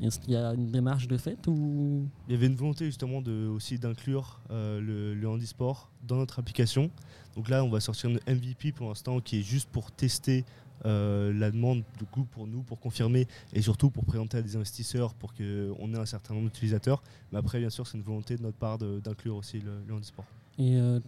[0.00, 2.06] Est-ce qu'il y a une démarche de fait ou?
[2.28, 6.38] Il y avait une volonté justement de, aussi d'inclure euh, le, le handisport dans notre
[6.38, 6.90] application.
[7.34, 10.44] Donc là, on va sortir une MVP pour l'instant qui est juste pour tester
[10.86, 14.54] euh, la demande du coup pour nous, pour confirmer et surtout pour présenter à des
[14.54, 17.02] investisseurs pour qu'on ait un certain nombre d'utilisateurs.
[17.32, 20.26] Mais après, bien sûr, c'est une volonté de notre part d'inclure aussi le, le handisport.
[20.60, 21.00] Et euh,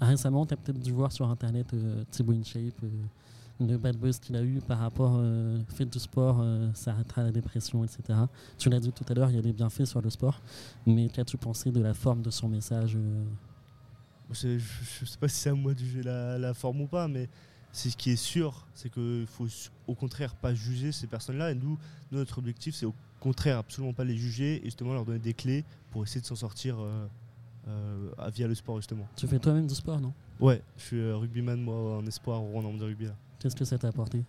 [0.00, 2.88] récemment, tu as peut-être dû voir sur internet euh, Thibaut InShape, euh,
[3.60, 7.22] le bad buzz qu'il a eu par rapport euh, fait du sport, euh, ça arrêtera
[7.22, 8.18] la dépression, etc.
[8.58, 10.40] Tu l'as dit tout à l'heure, il y a des bienfaits sur le sport,
[10.86, 13.24] mais qu'as-tu pensé de la forme de son message euh,
[14.32, 14.58] Je ne
[15.06, 17.28] sais pas si c'est à moi de juger la, la forme ou pas, mais
[17.72, 19.46] c'est ce qui est sûr, c'est qu'il faut
[19.86, 21.52] au contraire pas juger ces personnes-là.
[21.52, 21.78] Et nous,
[22.10, 25.64] notre objectif, c'est au contraire absolument pas les juger et justement leur donner des clés
[25.90, 26.78] pour essayer de s'en sortir
[28.32, 29.06] via le sport justement.
[29.16, 30.12] Tu fais toi-même du sport, non?
[30.40, 33.14] Ouais, je suis euh, rugbyman moi en espoir au Rouen de rugby là.
[33.38, 34.22] Qu'est-ce que ça t'a apporté?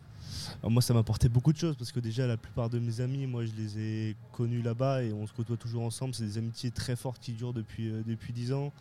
[0.61, 3.01] Alors moi ça m'a apporté beaucoup de choses parce que déjà la plupart de mes
[3.01, 6.13] amis, moi je les ai connus là-bas et on se côtoie toujours ensemble.
[6.13, 8.71] C'est des amitiés très fortes qui durent depuis, euh, depuis 10 ans.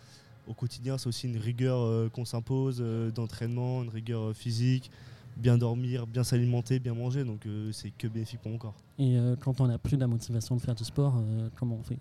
[0.49, 4.91] Au quotidien c'est aussi une rigueur euh, qu'on s'impose euh, d'entraînement, une rigueur euh, physique,
[5.37, 7.25] bien dormir, bien s'alimenter, bien manger.
[7.25, 8.75] Donc euh, c'est que bénéfique pour mon corps.
[8.99, 11.83] Et euh, quand on n'a plus la motivation de faire du sport, euh, comment on
[11.83, 11.99] fait?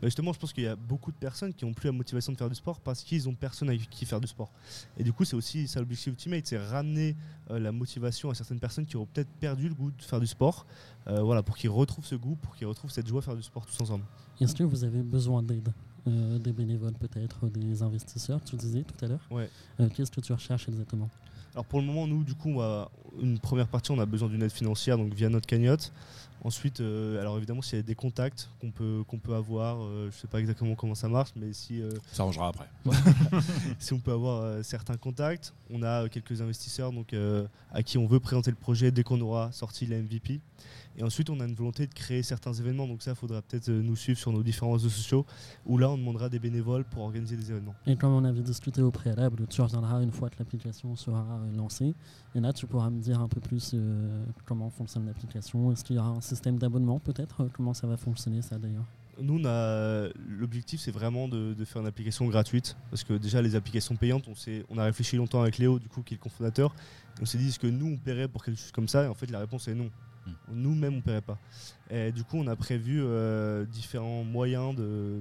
[0.00, 2.32] Bah, justement, je pense qu'il y a beaucoup de personnes qui n'ont plus la motivation
[2.32, 4.50] de faire du sport parce qu'ils n'ont personne avec qui faire du sport.
[4.98, 7.16] Et du coup, c'est aussi ça l'objectif ultimate, c'est ramener
[7.50, 10.26] euh, la motivation à certaines personnes qui auront peut-être perdu le goût de faire du
[10.26, 10.66] sport,
[11.08, 13.42] euh, voilà, pour qu'ils retrouvent ce goût, pour qu'ils retrouvent cette joie à faire du
[13.42, 14.04] sport tous ensemble.
[14.40, 15.72] Est-ce que vous avez besoin d'aide
[16.08, 19.48] Euh, Des bénévoles peut-être, des investisseurs, tu disais tout à l'heure Ouais.
[19.94, 21.08] Qu'est-ce que tu recherches exactement?
[21.54, 22.88] Alors pour le moment, nous, du coup, on
[23.20, 25.92] une première partie, on a besoin d'une aide financière, donc via notre cagnotte.
[26.44, 30.10] Ensuite, euh, alors évidemment, s'il y a des contacts qu'on peut, qu'on peut avoir, euh,
[30.10, 32.68] je sais pas exactement comment ça marche, mais si euh, Ça arrangera après.
[33.78, 35.54] si on peut avoir certains contacts.
[35.70, 37.14] On a quelques investisseurs donc,
[37.72, 40.40] à qui on veut présenter le projet dès qu'on aura sorti la MVP.
[40.98, 42.86] Et ensuite, on a une volonté de créer certains événements.
[42.86, 45.24] Donc ça, il faudra peut-être euh, nous suivre sur nos différents réseaux sociaux,
[45.66, 47.74] où là, on demandera des bénévoles pour organiser des événements.
[47.86, 51.56] Et comme on avait discuté au préalable, tu reviendras une fois que l'application sera euh,
[51.56, 51.94] lancée.
[52.34, 55.72] Et là, tu pourras me dire un peu plus euh, comment fonctionne l'application.
[55.72, 57.48] Est-ce qu'il y aura un système d'abonnement peut-être?
[57.54, 58.86] Comment ça va fonctionner ça d'ailleurs?
[59.20, 59.38] Nous,
[60.26, 62.76] l'objectif, c'est vraiment de, de faire une application gratuite.
[62.90, 64.32] Parce que déjà, les applications payantes, on,
[64.70, 66.74] on a réfléchi longtemps avec Léo, du coup, qui est le cofondateur.
[67.20, 69.04] On s'est dit, est-ce que nous, on paierait pour quelque chose comme ça?
[69.04, 69.90] Et en fait, la réponse est non.
[70.50, 71.38] Nous-mêmes, on ne paierait pas.
[71.90, 75.20] Et du coup, on a prévu euh, différents moyens de,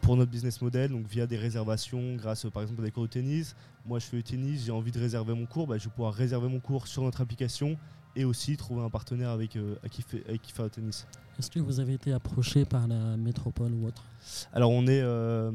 [0.00, 3.08] pour notre business model, donc via des réservations, grâce par exemple à des cours de
[3.08, 3.54] tennis.
[3.86, 6.14] Moi, je fais du tennis, j'ai envie de réserver mon cours, bah, je vais pouvoir
[6.14, 7.76] réserver mon cours sur notre application
[8.16, 11.06] et aussi trouver un partenaire avec, euh, à qui fait, avec qui faire le tennis.
[11.38, 14.04] Est-ce que vous avez été approché par la métropole ou autre?
[14.52, 15.50] Alors on est euh,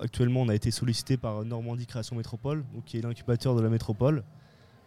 [0.00, 3.68] actuellement on a été sollicité par Normandie Création Métropole, donc qui est l'incubateur de la
[3.68, 4.22] métropole.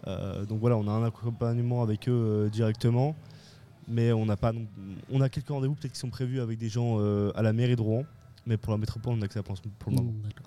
[0.08, 3.16] Euh, donc voilà, on a un accompagnement avec eux directement,
[3.90, 4.54] mais on n'a pas
[5.10, 7.76] on a quelques rendez-vous peut-être qui sont prévus avec des gens euh, à la mairie
[7.76, 8.06] de Rouen,
[8.46, 9.56] mais pour la métropole on n'a que ça pour
[9.88, 10.14] le moment.
[10.24, 10.46] D'accord.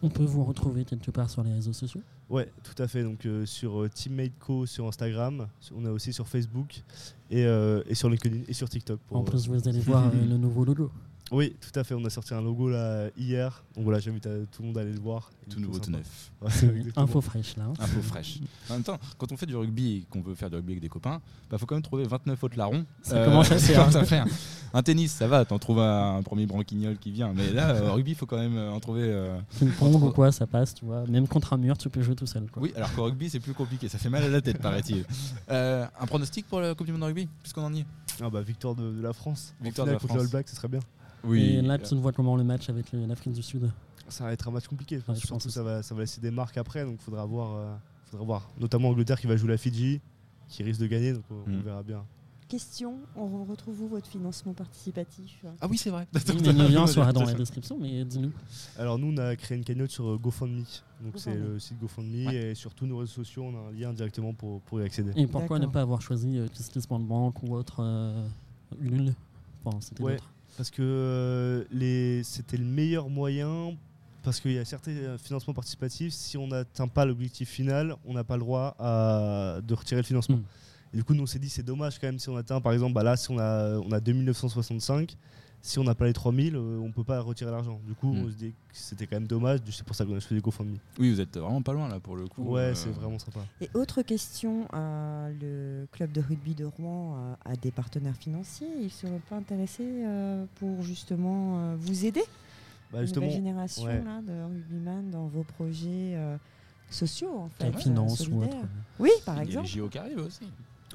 [0.00, 2.00] On peut vous retrouver quelque part sur les réseaux sociaux?
[2.30, 3.02] Ouais, tout à fait.
[3.02, 6.82] Donc euh, sur euh, Teammate Co sur Instagram, on a aussi sur Facebook
[7.30, 9.00] et, euh, et sur LinkedIn et sur TikTok.
[9.00, 10.90] pour, En plus, vous allez voir le nouveau logo.
[11.30, 11.94] Oui, tout à fait.
[11.94, 13.62] On a sorti un logo là hier.
[13.74, 15.30] Donc voilà, j'invite à- tout le monde à aller le voir.
[15.50, 16.30] Tout nouveau, tout neuf.
[16.96, 17.64] Info fraîche là.
[17.64, 17.72] hein.
[17.78, 18.38] Info fraîche.
[18.70, 20.82] En même temps, quand on fait du rugby et qu'on veut faire du rugby avec
[20.82, 22.84] des copains, bah faut quand même trouver 29 autres larrons.
[23.02, 23.80] Ça commence à c'est faire.
[23.80, 24.26] commence à faire.
[24.74, 27.32] Un tennis, ça va, t'en trouves un, premier branquignol qui vient.
[27.34, 29.02] Mais là, euh, rugby, il faut quand même euh, en trouver.
[29.04, 31.06] euh, Ping-pong ou quoi, ça passe, tu vois.
[31.06, 32.50] Même contre un mur, tu peux jouer tout seul.
[32.50, 32.62] Quoi.
[32.62, 33.88] Oui, alors qu'au rugby, c'est plus compliqué.
[33.88, 35.04] Ça fait mal à la tête, paraît-il.
[35.50, 37.86] Euh, un pronostic pour la Coupe du Monde de rugby, puisqu'on en y est?
[38.20, 39.54] Ah bah victoire de, de la France.
[39.60, 40.18] Victoire de la France.
[40.20, 40.80] All Blacks, ce serait bien.
[41.32, 43.70] Et là, tu vois comment le match avec euh, l'Afrique du Sud
[44.08, 44.96] Ça va être un match compliqué.
[45.08, 45.50] Ouais, je pense aussi.
[45.54, 47.74] ça va, ça va laisser des marques après, donc faudra voir, euh,
[48.06, 48.50] faudra voir.
[48.58, 50.00] Notamment Angleterre qui va jouer la Fidji,
[50.48, 51.60] qui risque de gagner, donc euh, on Mm.
[51.62, 52.04] verra bien.
[52.48, 56.06] Question, on retrouve où votre financement participatif Ah oui, c'est vrai.
[56.14, 58.32] Oui, mais le lien sera dans la description, mais dis-nous.
[58.78, 60.64] Alors nous, on a créé une cagnotte sur euh, GoFundMe.
[61.02, 62.34] Donc c'est le site GoFundMe Ouais.
[62.52, 65.12] et sur tous nos réseaux sociaux, on a un lien directement pour, pour y accéder.
[65.16, 68.26] Et pourquoi ne pas avoir choisi euh, Kiss Bank ou autre euh,
[68.80, 69.12] Ulule
[69.62, 70.16] Bon, c'était Ouais.
[70.58, 73.76] Parce que euh, les- c'était le meilleur moyen,
[74.24, 78.12] parce qu'il y a certains euh, financements participatifs, si on n'atteint pas l'objectif final, on
[78.14, 80.38] n'a pas le droit à- de retirer le financement.
[80.38, 80.42] Mm.
[80.94, 82.72] Et du coup, nous on s'est dit c'est dommage quand même si on atteint, par
[82.72, 85.16] exemple, bah là, si on a, on a 2965,
[85.60, 87.80] si on n'a pas les 3000, euh, on peut pas retirer l'argent.
[87.86, 88.24] Du coup, Mm.
[88.24, 90.76] on se dit que c'était quand même dommage, c'est pour ça qu'on a choisi GoFundMe.
[90.98, 92.42] Oui, vous êtes vraiment pas loin là pour le coup.
[92.42, 93.40] Ouais, Euh, c'est vraiment sympa.
[93.60, 98.68] Et autre question, euh, le club de rugby de Rouen euh, a des partenaires financiers.
[98.78, 102.22] Ils ne seraient pas intéressés euh, pour justement euh, vous aider,
[102.92, 104.02] Bah, la justement, nouvelle génération ouais.
[104.02, 106.36] là, de rugbyman, dans vos projets euh,
[106.90, 108.56] sociaux en fait, La euh, finance ou autre.
[108.98, 109.66] Oui, par Il y a les exemple.
[109.68, 110.44] JO qui arrivent aussi.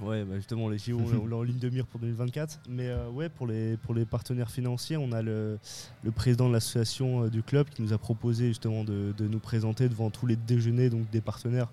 [0.02, 2.62] Ouais, bah justement, les JO, on l'a en ligne de mire pour 2024.
[2.68, 5.60] Mais euh, ouais, pour les, pour les partenaires financiers, on a le,
[6.04, 9.40] le président de l'association euh, du club qui nous a proposé justement de, de nous
[9.40, 11.68] présenter devant tous les déjeuners donc des partenaires.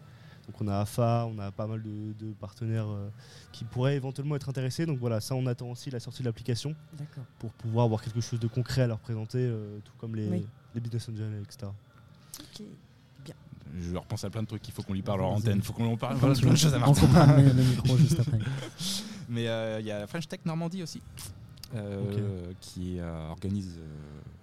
[0.46, 3.08] Donc on a AFA, on a pas mal de, de partenaires euh,
[3.52, 4.84] qui pourraient éventuellement être intéressés.
[4.84, 6.74] Donc voilà, ça on attend aussi la sortie de l'application
[7.38, 9.50] pour pouvoir avoir quelque chose de concret à leur présenter,
[9.84, 10.46] tout comme les, Oui.
[10.74, 11.68] les business angels, etc.
[13.78, 15.62] Je repense à plein de trucs qu'il faut qu'on lui parle en antenne.
[15.62, 16.14] faut qu'on en parle.
[16.16, 17.00] On Voilà, plein de choses à on Martin.
[17.02, 18.38] comprend le, le micro juste après.
[19.28, 21.00] Mais euh, il y a French Tech Normandie aussi,
[21.76, 23.78] euh, qui euh, organise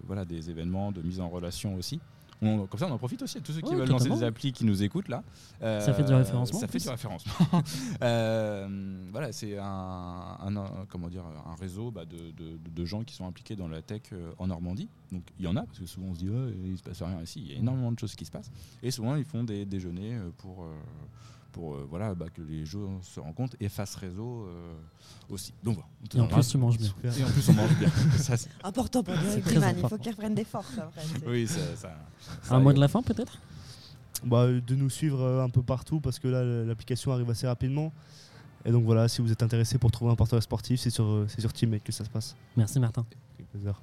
[0.06, 2.00] voilà, des événements de mise en relation aussi.
[2.42, 4.24] On- comme ça, on en profite aussi à tous ceux qui Ouais, veulent lancer des
[4.24, 5.24] applis qui nous écoutent là.
[5.64, 7.34] Euh, Ça fait du référencement, Ça fait du référencement.
[8.04, 8.68] Euh,
[9.12, 13.16] voilà, c'est un, un- un- comment dire, un réseau bah, de, de- de gens qui
[13.16, 14.88] sont impliqués dans la tech euh, en Normandie.
[15.12, 17.02] Donc il y en a, parce que souvent on se dit, Ouais, il se passe
[17.02, 17.42] rien ici.
[17.44, 18.52] Il y a énormément de choses qui se passent.
[18.84, 20.66] Et souvent, ils font des déjeuners euh, pour.
[21.58, 24.74] Pour euh, voilà, bah, que les gens se rencontrent et fassent réseau euh,
[25.30, 25.54] aussi.
[25.64, 25.88] Donc voilà.
[26.16, 26.92] Et en plus, tu manges bien.
[27.04, 27.90] Et en plus, on mange bien.
[28.18, 30.04] Ça, c'est- Important pour Derek très Freeman, il faut important.
[30.04, 31.02] qu'il reprenne des forces après.
[31.04, 31.60] c'est- oui, ça.
[31.76, 31.96] ça,
[32.44, 33.40] ça Un mot de la fin peut-être?
[34.24, 37.92] Bah, de nous suivre euh, un peu partout parce que là l'application arrive assez rapidement.
[38.66, 41.42] Et donc voilà, si vous êtes intéressé pour trouver un partenaire sportif, c'est sur, c'est
[41.42, 42.36] sur Teammate que ça se passe.
[42.56, 43.06] Merci Martin.
[43.36, 43.80] Avec plaisir.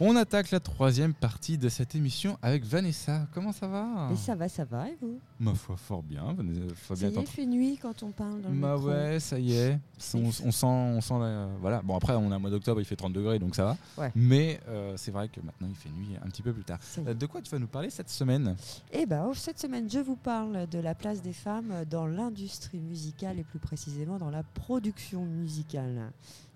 [0.00, 3.28] On attaque la troisième partie de cette émission avec Vanessa.
[3.32, 5.20] Comment ça va Et ça va, ça va, et vous?
[5.38, 6.34] Ma foi, fort bien.
[6.74, 8.88] Faut Ça bien y est, fait nuit quand on parle dans le Bah micro.
[8.90, 9.78] ouais, ça y est.
[10.14, 11.80] On, sent, on sent la- voilà.
[11.82, 13.76] Bon après, on a un mois d'octobre, il fait 30 degrés, donc ça va.
[13.96, 14.10] Ouais.
[14.16, 16.78] Mais euh, c'est vrai que maintenant il fait nuit un petit peu plus tard.
[16.98, 17.08] Est.
[17.08, 18.56] Euh, de quoi tu vas nous parler cette semaine?
[18.92, 22.80] Eh ben, oh, cette semaine, je vous parle de la place des femmes dans l'industrie
[22.80, 26.10] musicale et plus précisément dans la production musicale.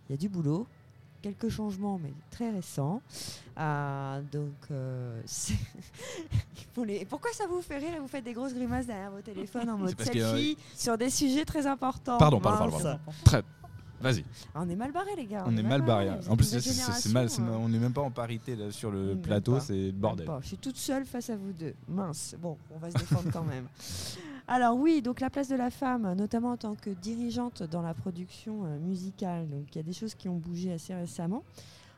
[0.09, 0.67] Il y a du boulot,
[1.23, 3.03] quelques changements, mais très récents.
[3.57, 5.21] Ah, donc, euh,
[6.85, 9.69] les- pourquoi ça vous fait rire et vous faites des grosses grimaces derrière vos téléphones
[9.71, 13.43] en mode que, selfie sur des sujets très importants Pardon, pardon, pardon, Très.
[14.01, 14.25] Vas-y.
[14.55, 15.43] Ah, On est mal barrés, les gars.
[15.45, 16.09] On est mal barré.
[16.29, 17.29] En plus, c'est- nouvelle c'est c'est mal.
[17.61, 19.61] On n'est même pas en parité là, sur le Même plateau, pas.
[19.61, 20.29] c'est le bordel.
[20.41, 21.75] Je suis toute seule face à vous deux.
[21.89, 22.37] Mince.
[22.41, 23.67] Bon, on va se défendre quand même.
[24.51, 27.93] Alors oui, donc la place de la femme, notamment en tant que dirigeante dans la
[27.93, 29.47] production euh, musicale.
[29.47, 31.45] Donc il y a des choses qui ont bougé assez récemment.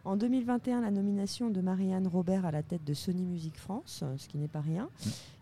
[0.05, 4.17] En 2021, la nomination de Marianne Robert à la tête de Sony Music France, euh,
[4.17, 4.89] ce qui n'est pas rien,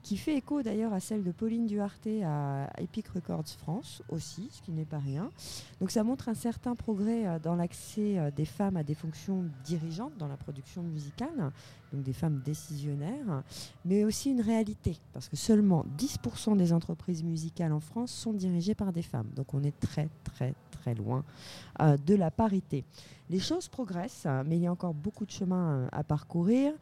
[0.03, 4.61] qui fait écho d'ailleurs à celle de Pauline Duarte à Epic Records France aussi, ce
[4.61, 5.31] qui n'est pas rien.
[5.81, 10.18] Donc ça montre un certain progrès euh, dans l'accès des femmes à des fonctions dirigeantes
[10.18, 11.53] dans la production musicale,
[11.92, 13.42] donc des femmes décisionnaires,
[13.85, 18.74] mais aussi une réalité, parce que seulement 10% des entreprises musicales en France sont dirigées
[18.74, 19.29] par des femmes.
[19.35, 21.24] Donc on est très très très loin
[21.81, 22.85] euh, de la parité.
[23.31, 26.72] Les choses progressent, euh, mais il y a encore beaucoup de chemin euh, à parcourir.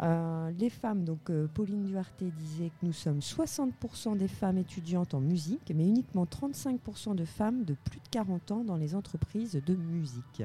[0.00, 5.20] Euh, les femmes, donc Pauline Duarte disait que nous sommes 60% des femmes étudiantes en
[5.20, 9.74] musique, mais uniquement 35% de femmes de plus de 40 ans dans les entreprises de
[9.74, 10.44] musique.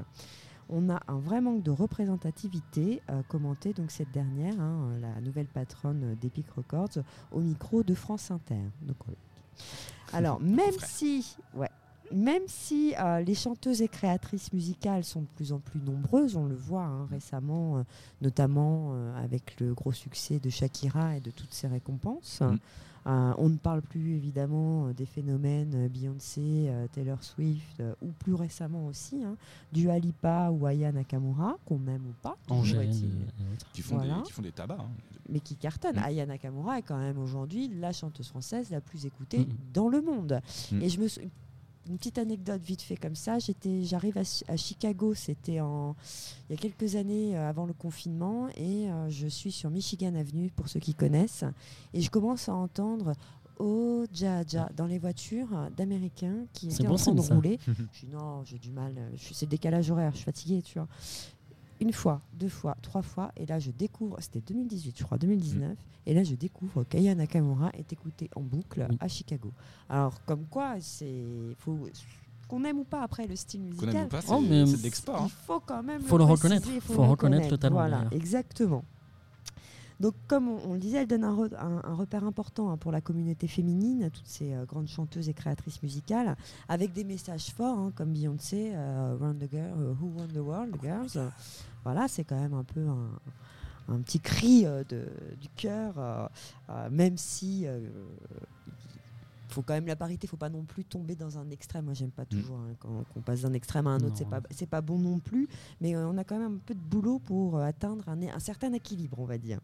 [0.69, 5.47] On a un vrai manque de représentativité, euh, commentait donc cette dernière, hein, la nouvelle
[5.47, 8.61] patronne d'Epic Records, au micro de France Inter.
[8.81, 8.97] Donc.
[10.13, 11.69] Alors, même si, ouais,
[12.13, 16.45] même si euh, les chanteuses et créatrices musicales sont de plus en plus nombreuses, on
[16.45, 17.83] le voit hein, récemment, euh,
[18.21, 22.41] notamment euh, avec le gros succès de Shakira et de toutes ses récompenses.
[22.41, 22.57] Mm.
[23.05, 27.93] Euh, on ne parle plus évidemment euh, des phénomènes euh, Beyoncé, euh, Taylor Swift, euh,
[28.01, 29.35] ou plus récemment aussi hein,
[29.73, 32.89] du Alipa ou Aya Nakamura, qu'on aime ou pas, Angèle.
[33.73, 34.17] Qui font, Voilà.
[34.17, 34.79] des, qui font des tabacs.
[34.79, 34.87] hein.
[35.29, 35.95] mais qui cartonne.
[35.97, 36.03] Mm.
[36.03, 39.47] Aya Nakamura est quand même aujourd'hui la chanteuse française la plus écoutée Mm.
[39.73, 40.39] dans le monde.
[40.71, 40.81] Mm.
[40.81, 41.21] Et je me sou-
[41.89, 43.39] une petite anecdote vite fait comme ça.
[43.39, 45.95] J'étais, j'arrive à, Chi- à Chicago, c'était en
[46.49, 50.15] il y a quelques années euh, avant le confinement, et euh, je suis sur Michigan
[50.15, 51.43] Avenue pour ceux qui connaissent,
[51.93, 53.13] et je commence à entendre
[53.59, 57.59] Oh ja ja dans les voitures d'Américains qui étaient bon en train de rouler.
[57.93, 58.95] je dis non, j'ai du mal,
[59.31, 60.87] c'est le décalage horaire, je suis fatiguée, tu vois.
[61.83, 65.77] Une fois, deux fois, trois fois, et là je découvre, c'était 2018, je crois, 2019,
[66.05, 68.97] et là je découvre qu'Aya Nakamura est écoutée en boucle Oui.
[69.01, 69.51] à Chicago.
[69.89, 71.23] Alors, comme quoi, c'est.
[71.57, 71.77] faut
[72.47, 74.07] qu'on aime ou pas après le style musical.
[74.11, 75.23] c'est Oh, mais- c'est hein.
[75.25, 76.61] Il faut quand même Faut le reconnaître.
[76.69, 78.13] préciser, Faut reconnaître le talent Voilà, derrière.
[78.13, 78.85] exactement.
[79.99, 82.77] Donc, comme on, on le disait, elle donne un, re- un- un repère important hein,
[82.77, 86.35] pour la communauté féminine, toutes ces euh, grandes chanteuses et créatrices musicales,
[86.67, 90.75] avec des messages forts, hein, comme Beyoncé, euh, the Girl, euh, Who Won the World,
[90.81, 91.31] Girls.
[91.83, 95.07] Voilà, c'est quand même un peu un, un petit cri euh, de-
[95.39, 96.29] du cœur,
[96.91, 97.65] même si.
[99.53, 101.85] Faut quand même la parité, faut pas non plus tomber dans un extrême.
[101.85, 104.41] Moi, j'aime pas toujours hein, quand on passe d'un extrême à un autre, c'est pas
[104.51, 105.47] c'est pas bon non plus.
[105.81, 108.39] Mais euh, on a quand même un peu de boulot pour euh, atteindre un, un
[108.39, 109.59] certain équilibre, on va dire.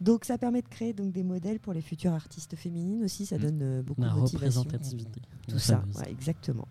[0.00, 3.24] Donc, ça permet de créer donc des modèles pour les futures artistes féminines aussi.
[3.26, 3.40] Ça Mm.
[3.40, 4.60] donne euh, beaucoup La de motivation.
[4.62, 5.22] représentativité.
[5.48, 6.68] Tout ça, ouais, exactement.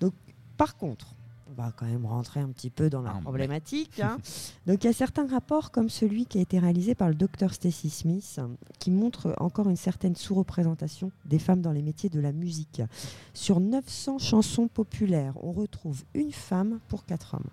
[0.00, 0.12] Donc,
[0.56, 1.17] par contre, on
[1.56, 4.00] va quand même rentrer un petit peu dans la Ah, problématique.
[4.00, 4.18] hein.
[4.66, 7.52] Donc, il y a certains rapports, comme celui qui a été réalisé par le docteur
[7.54, 8.40] Stacy Smith,
[8.78, 12.82] qui montre encore une certaine sous-représentation des femmes dans les métiers de la musique.
[13.34, 17.48] Sur 900 chansons populaires, on retrouve une femme pour quatre hommes.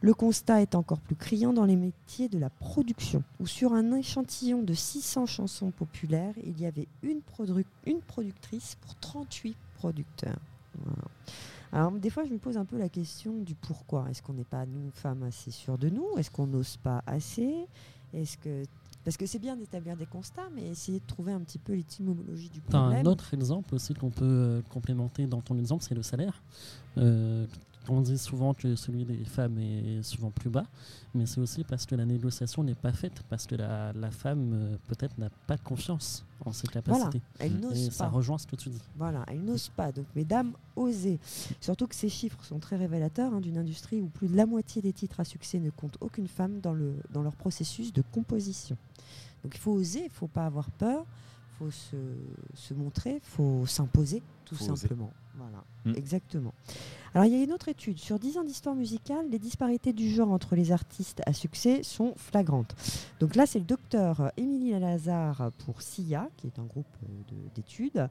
[0.00, 3.92] Le constat est encore plus criant dans les métiers de la production, où sur un
[3.94, 10.40] échantillon de 600 chansons populaires, il y avait une, produ- une productrice pour 38 producteurs.
[10.84, 11.02] Voilà.
[11.72, 14.06] Alors des fois, je me pose un peu la question du pourquoi.
[14.10, 16.06] Est-ce qu'on n'est pas, nous, femmes, assez sûres de nous?
[16.18, 17.66] Est-ce qu'on n'ose pas assez?
[18.12, 18.64] Est-ce que...
[19.04, 22.50] Parce que c'est bien d'établir des constats, mais essayer de trouver un petit peu l'étymologie
[22.50, 23.04] du problème.
[23.04, 26.40] un autre exemple aussi qu'on peut euh, complémenter dans ton exemple, c'est le salaire.
[26.98, 27.46] Euh,
[27.88, 30.66] on dit souvent que celui des femmes est souvent plus bas,
[31.14, 34.52] mais c'est aussi parce que la négociation n'est pas faite, parce que la, la femme
[34.54, 37.20] euh, peut-être n'a pas confiance en ses capacités.
[37.38, 37.56] Elle Mm.
[37.56, 38.10] Et n'ose ça pas.
[38.10, 38.80] rejoint ce que tu dis.
[38.96, 39.92] Voilà, elle n'ose pas.
[39.92, 41.18] Donc, mesdames, osez.
[41.60, 44.82] Surtout que ces chiffres sont très révélateurs hein, d'une industrie où plus de la moitié
[44.82, 48.76] des titres à succès ne comptent aucune femme dans, le, dans leur processus de composition.
[49.42, 51.96] Donc, il faut oser, il ne faut pas avoir peur, il faut se,
[52.54, 54.88] se montrer, il faut s'imposer, tout Faut oser.
[55.36, 55.94] Voilà, Mm.
[55.96, 56.54] exactement.
[57.14, 57.98] Alors, il y a une autre étude.
[57.98, 62.14] Sur 10 ans d'histoire musicale, les disparités du genre entre les artistes à succès sont
[62.16, 62.74] flagrantes.
[63.20, 67.06] Donc là, c'est le docteur euh, Émilie Lazare pour SIA, qui est un groupe euh,
[67.30, 68.08] de- d'études.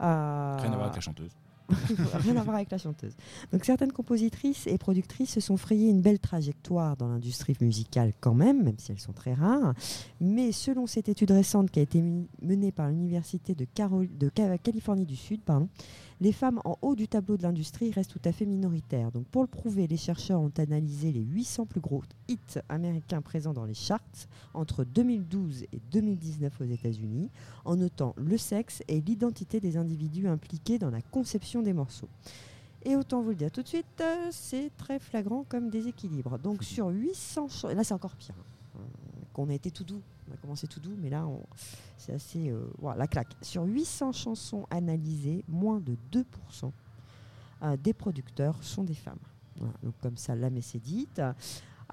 [0.00, 1.30] Euh, Rien à voir avec la chanteuse.
[2.14, 3.14] Rien à voir avec la chanteuse.
[3.50, 8.34] Donc certaines compositrices et productrices se sont frayées une belle trajectoire dans l'industrie musicale quand
[8.34, 9.72] même, même si elles sont très rares.
[10.20, 12.02] Mais selon cette étude récente qui a été
[12.42, 15.70] menée par l'Université de, Carol- de Ca- Californie du Sud, pardon,
[16.20, 19.10] les femmes en haut du tableau de l'industrie restent tout à fait minoritaires.
[19.12, 23.52] Donc pour le prouver, les chercheurs ont analysé les 800 plus gros hits américains présents
[23.52, 24.00] dans les charts
[24.54, 27.30] entre 2012 et 2019 aux États-Unis,
[27.64, 32.08] en notant le sexe et l'identité des individus impliqués dans la conception des morceaux.
[32.84, 36.38] Et autant vous le dire tout de suite, euh, c'est très flagrant comme déséquilibre.
[36.38, 38.34] Donc sur 800 ch- là c'est encore pire.
[38.38, 38.82] hein.
[39.32, 41.26] Qu'on a été tout doux, on a commencé tout doux, mais là
[41.96, 43.34] c'est assez euh, la claque.
[43.42, 46.70] Sur 800 chansons analysées, moins de 2%
[47.62, 49.18] euh, des producteurs sont des femmes.
[49.82, 51.08] Donc comme ça, là, mais c'est dit.
[51.18, 51.34] Ah,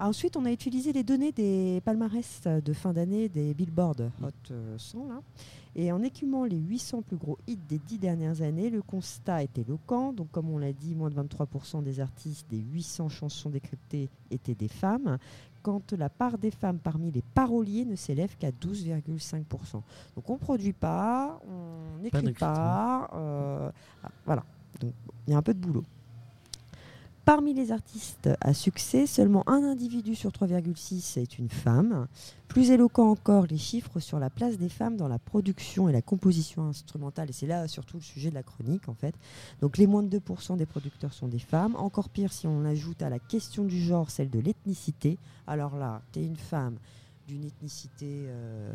[0.02, 4.76] Ensuite, on a utilisé les données des palmarès de fin d'année des Billboard Hot euh,
[4.76, 5.06] 100.
[5.06, 5.20] Là.
[5.76, 9.58] Et en écumant les 800 plus gros hits des dix dernières années, le constat est
[9.58, 10.12] éloquent.
[10.12, 14.56] Donc, comme on l'a dit, moins de 23% des artistes des 800 chansons décryptées étaient
[14.56, 15.18] des femmes,
[15.62, 19.44] quand la part des femmes parmi les paroliers ne s'élève qu'à 12,5%.
[20.16, 23.08] Donc, on ne produit pas, on n'écrit pas.
[23.14, 23.70] euh,
[24.02, 24.44] ah, voilà.
[24.80, 24.94] Donc,
[25.28, 25.84] il y a un peu de boulot.
[27.24, 32.08] Parmi les artistes à succès, seulement un individu sur 3,6 est une femme.
[32.48, 36.02] Plus éloquent encore, les chiffres sur la place des femmes dans la production et la
[36.02, 37.30] composition instrumentale.
[37.30, 39.14] Et c'est là surtout le sujet de la chronique, en fait.
[39.60, 41.76] Donc les moins de 2% des producteurs sont des femmes.
[41.76, 45.16] Encore pire si on ajoute à la question du genre celle de l'ethnicité.
[45.46, 46.76] Alors là, tu es une femme
[47.28, 48.72] d'une ethnicité, euh,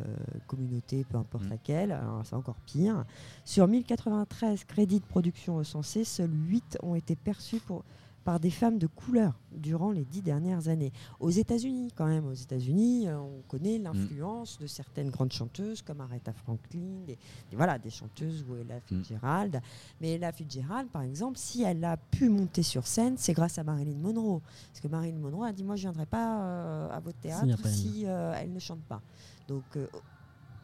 [0.48, 1.50] communauté, peu importe Mm.
[1.50, 3.04] laquelle, alors c'est encore pire.
[3.44, 7.84] Sur 1093 crédits de production recensés, seuls 8 ont été perçus pour,
[8.28, 10.92] par des femmes de couleur durant les dix dernières années.
[11.22, 16.02] Aux États-Unis, quand même, aux États-Unis, euh, on connaît l'influence de certaines grandes chanteuses comme
[16.02, 17.18] Aretha Franklin, des,
[17.50, 19.62] des- voilà, des chanteuses ou Ella Fitzgerald.
[20.02, 23.64] Mais Ella Fitzgerald, par exemple, si elle a pu monter sur scène, c'est grâce à
[23.64, 24.42] Marilyn Monroe.
[24.74, 27.46] Parce que Marilyn Monroe a dit Moi, je ne viendrai pas euh, à votre théâtre
[27.70, 29.02] si euh, elle ne chante pas.
[29.48, 29.64] Donc.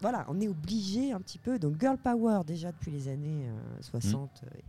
[0.01, 1.57] voilà, on est obligé un petit peu.
[1.57, 4.59] Donc, Girl Power, déjà depuis les années euh, 60 euh,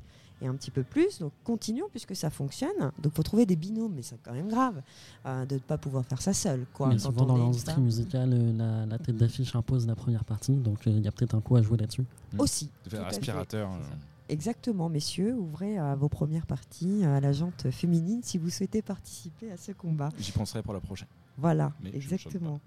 [0.43, 1.21] et un petit peu plus.
[1.21, 2.79] Donc, continuons puisque ça fonctionne.
[2.79, 4.83] Donc, il faut trouver des binômes, mais c'est quand même grave
[5.27, 6.67] euh, de ne pas pouvoir faire ça seul.
[6.73, 9.95] Quoi, Mais quand souvent on dans l'industrie musicale, euh, la, la tête d'affiche impose la
[9.95, 12.05] première partie, donc euh, il y a peut-être un coup à jouer là-dessus.
[12.39, 12.71] Aussi.
[12.85, 13.71] De faire aspirateur.
[13.71, 13.79] Euh.
[14.31, 19.51] Exactement, messieurs, ouvrez euh, vos premières parties à la jante féminine si vous souhaitez participer
[19.53, 20.09] à ce combat.
[20.19, 21.09] J'y penserai pour la prochaine.
[21.37, 22.59] Voilà, Mais exactement.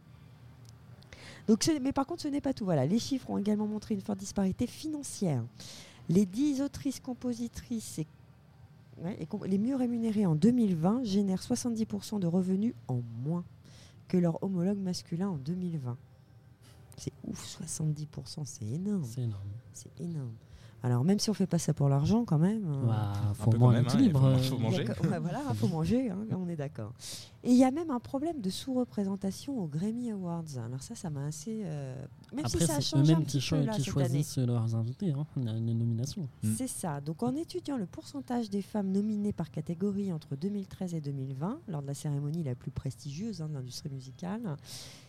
[1.47, 2.65] Donc, mais par contre, ce n'est pas tout.
[2.65, 5.41] Voilà, les chiffres ont également montré une forte disparité financière.
[6.09, 8.07] Les 10 autrices, compositrices et,
[9.01, 13.43] ouais, et com- les mieux rémunérées en 2020 génèrent 70% de revenus en moins
[14.07, 15.97] que leurs homologues masculins en 2020.
[16.97, 19.03] C'est ouf, 70%, c'est énorme.
[19.03, 19.41] C'est énorme.
[19.73, 20.33] C'est énorme.
[20.83, 22.63] Alors même si on fait pas ça pour l'argent quand même.
[22.65, 24.85] euh, Bah, faut hein, il faut- faut manger.
[24.87, 26.93] Ouais, voilà, faut manger, hein, on est d'accord.
[27.43, 30.43] Et il y a même un problème de sous-représentation aux Grammy Awards.
[30.63, 31.61] Alors ça, ça m'a assez...
[31.65, 31.95] euh,
[32.35, 33.83] Même Après, si ça a c'est changé un eux-mêmes petit qui, peu cho- là, qui
[33.83, 34.07] cette année.
[34.07, 36.27] choisissent leurs invités, hein, les nominations.
[36.43, 36.53] Mm.
[36.57, 37.01] C'est ça.
[37.01, 41.81] Donc en étudiant le pourcentage des femmes nominées par catégorie entre 2013 et 2020, lors
[41.81, 44.57] de la cérémonie la plus prestigieuse hein, de l'industrie musicale,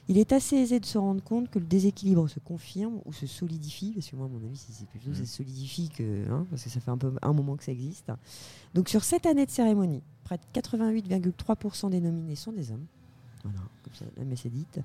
[0.08, 3.26] il est assez aisé de se rendre compte que le déséquilibre se confirme ou se
[3.26, 6.64] solidifie, parce que moi, à mon avis, c'est plutôt ça se solidifie que, hein, parce
[6.64, 8.10] que ça fait un, peu, un moment que ça existe.
[8.74, 12.86] Donc sur cette année de cérémonie, près de 88,3% des nominés sont des hommes.
[13.44, 14.80] Voilà, comme ça, la messe est dite.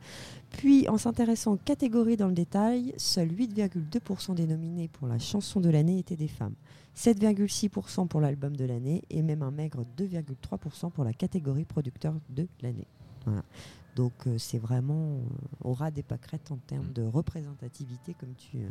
[0.51, 5.59] Puis, en s'intéressant aux catégories dans le détail, seuls 8,2% des nominés pour la chanson
[5.59, 6.53] de l'année étaient des femmes.
[6.95, 12.47] 7,6% pour l'album de l'année et même un maigre 2,3% pour la catégorie producteur de
[12.61, 12.87] l'année.
[13.25, 13.43] Voilà.
[13.95, 15.19] Donc euh, c'est vraiment euh,
[15.63, 18.69] au ras des pâquerettes en termes de représentativité, comme tu, euh,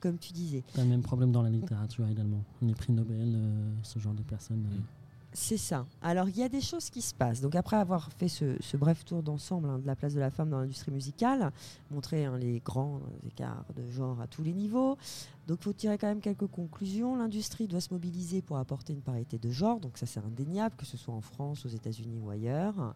[0.00, 0.62] comme tu disais.
[0.72, 2.42] T'as le même problème dans la littérature également.
[2.62, 4.64] Les prix Nobel, euh, ce genre de personnes.
[4.72, 4.78] euh,
[5.34, 5.84] C'est ça.
[6.00, 7.42] Alors, il y a des choses qui se passent.
[7.42, 10.30] Donc, après avoir fait ce, ce bref tour d'ensemble hein, de la place de la
[10.30, 11.52] femme dans l'industrie musicale,
[11.90, 14.96] montrer hein, les grands écarts de genre à tous les niveaux,
[15.48, 17.16] donc il faut tirer quand même quelques conclusions.
[17.16, 20.86] L'industrie doit se mobiliser pour apporter une parité de genre, donc ça c'est indéniable, que
[20.86, 22.94] ce soit en France, aux États-Unis ou ailleurs.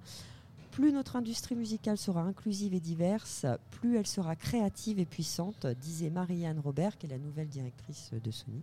[0.76, 6.10] Plus notre industrie musicale sera inclusive et diverse, plus elle sera créative et puissante, disait
[6.10, 8.60] Marianne Robert, qui est la nouvelle directrice de Sony.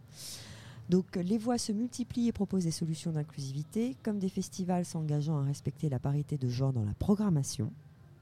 [0.89, 5.43] Donc les voix se multiplient et proposent des solutions d'inclusivité, comme des festivals s'engageant à
[5.43, 7.74] respecter la parité de genre dans la programmation.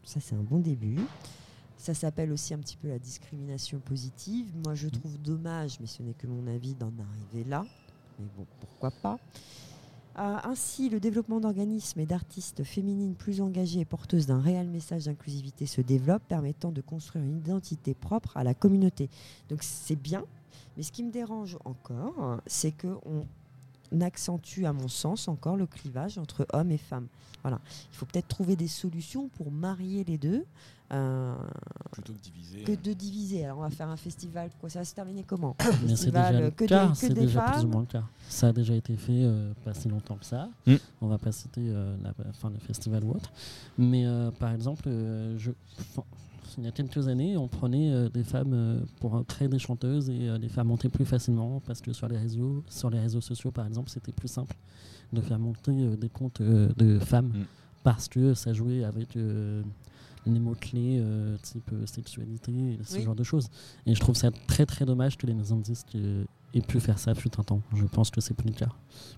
[0.06, 0.98] Ça, c'est un bon début.
[1.76, 4.48] Ça s'appelle aussi un petit peu la discrimination positive.
[4.64, 7.66] Moi, je trouve dommage, mais ce n'est que mon avis, d'en arriver là.
[8.18, 9.20] Mais bon, pourquoi pas.
[10.16, 15.66] Ainsi, le développement d'organismes et d'artistes féminines plus engagées et porteuses d'un réel message d'inclusivité
[15.66, 19.10] se développe, permettant de construire une identité propre à la communauté.
[19.50, 20.26] Donc c'est bien,
[20.76, 23.26] mais ce qui me dérange encore, c'est qu'on
[24.00, 27.08] accentue, à mon sens, encore le clivage entre hommes et femmes.
[27.44, 27.60] Voilà.
[27.92, 30.46] Il faut peut-être trouver des solutions pour marier les deux.
[30.94, 31.34] euh,
[31.92, 32.64] Plutôt que diviser.
[32.64, 33.46] que de diviser.
[33.46, 36.34] Alors on va faire un festival, quoi, ça va se terminer comment Mais c'est Festival,
[36.36, 38.04] déjà le que cas, des- que c'est des déjà plus ou moins le cas.
[38.30, 40.50] Ça a déjà été fait euh, pas si longtemps que ça.
[40.68, 40.76] Mm.
[41.02, 43.32] On va pas citer euh, la, enfin, le festival ou autre.
[43.78, 45.52] Mais euh, par exemple, euh, je,
[46.58, 50.10] il y a quelques années, on prenait euh, des femmes euh, pour créer des chanteuses
[50.10, 53.22] et euh, les faire monter plus facilement parce que sur les réseaux, sur les réseaux
[53.22, 54.56] sociaux par exemple, c'était plus simple
[55.14, 57.46] de faire monter euh, des comptes euh, de femmes Mm.
[57.84, 59.62] parce que ça jouait avec euh,
[60.26, 63.04] les mots-clés euh, type euh, sexualité ce Oui.
[63.04, 63.48] genre de choses.
[63.86, 66.24] Et je trouve ça très très dommage que les maisons de disques euh,
[66.54, 67.62] aient pu faire ça fut un temps.
[67.76, 68.70] Je pense que c'est plus le cas.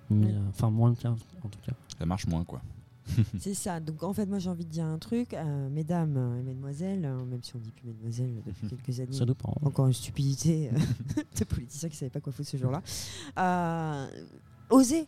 [0.10, 1.10] Mais, euh, Enfin, moins le cas
[1.44, 1.74] en tout cas.
[2.00, 2.62] Ça marche moins, quoi.
[3.40, 3.80] C'est ça.
[3.80, 7.26] Donc en fait, moi j'ai envie de dire un truc, euh, mesdames et mesdemoiselles, hein,
[7.30, 9.14] même si on dit plus mesdemoiselles depuis quelques années.
[9.14, 9.56] Ça dépend.
[9.62, 12.82] Encore une stupidité euh, de politiciens qui ne savaient pas quoi foutre ce jour-là.
[13.38, 14.08] Euh,
[14.70, 15.08] osez.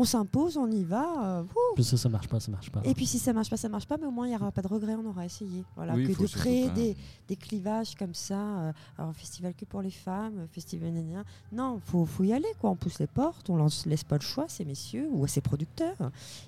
[0.00, 1.38] On s'impose, on y va.
[1.40, 1.44] euh.
[1.74, 2.80] Puis si ça marche pas, ça marche pas.
[2.84, 4.52] Et puis si ça marche pas, ça marche pas, mais au moins il n'y aura
[4.52, 5.64] pas de regret, on aura essayé.
[5.74, 6.96] Voilà, Oui, que de créer pas- des,
[7.26, 8.38] des clivages comme ça.
[8.38, 11.24] euh, alors festival que pour les femmes, festival gna.
[11.50, 12.70] Non, faut, faut y aller quoi.
[12.70, 15.28] On pousse les portes, on lance, laisse pas le choix à ces messieurs ou à
[15.28, 15.96] ces producteurs.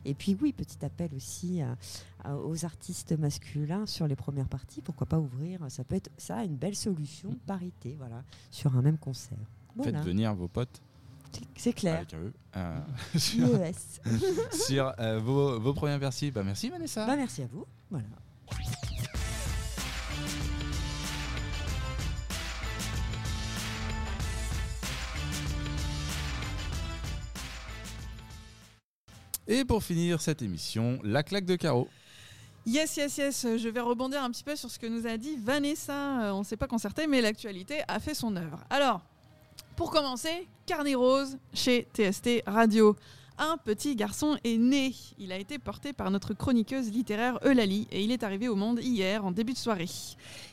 [0.05, 1.77] Et puis oui, petit appel aussi à-
[2.23, 4.81] à- aux artistes masculins sur les premières parties.
[4.81, 8.23] Pourquoi pas ouvrir Ça peut être ça une belle solution, parité, voilà,
[8.53, 9.39] sur un même concert.
[9.75, 10.81] Voilà, Faites venir vos potes
[11.57, 11.97] c'est- clair.
[11.97, 12.79] avec eux euh,
[13.19, 16.31] sur, euh, vos, vos premières parties.
[16.31, 17.07] Bah, merci Vanessa.
[17.07, 17.65] bah, merci à vous.
[17.91, 18.07] Voilà.
[29.47, 31.89] Et pour finir cette émission, la claque de Caro.
[32.67, 33.47] Yes, yes, yes.
[33.57, 36.23] Je vais rebondir un petit peu sur ce que nous a dit Vanessa.
[36.25, 38.61] Euh, On ne s'est pas concerté, mais l'actualité a fait son œuvre.
[38.69, 39.01] Alors,
[39.77, 42.97] pour commencer, Carnet Rose chez TST Radio.
[43.39, 44.95] Un petit garçon est né.
[45.19, 48.81] Il a été porté par notre chroniqueuse littéraire Eulalie et il est arrivé au monde
[48.83, 49.89] hier en début de soirée.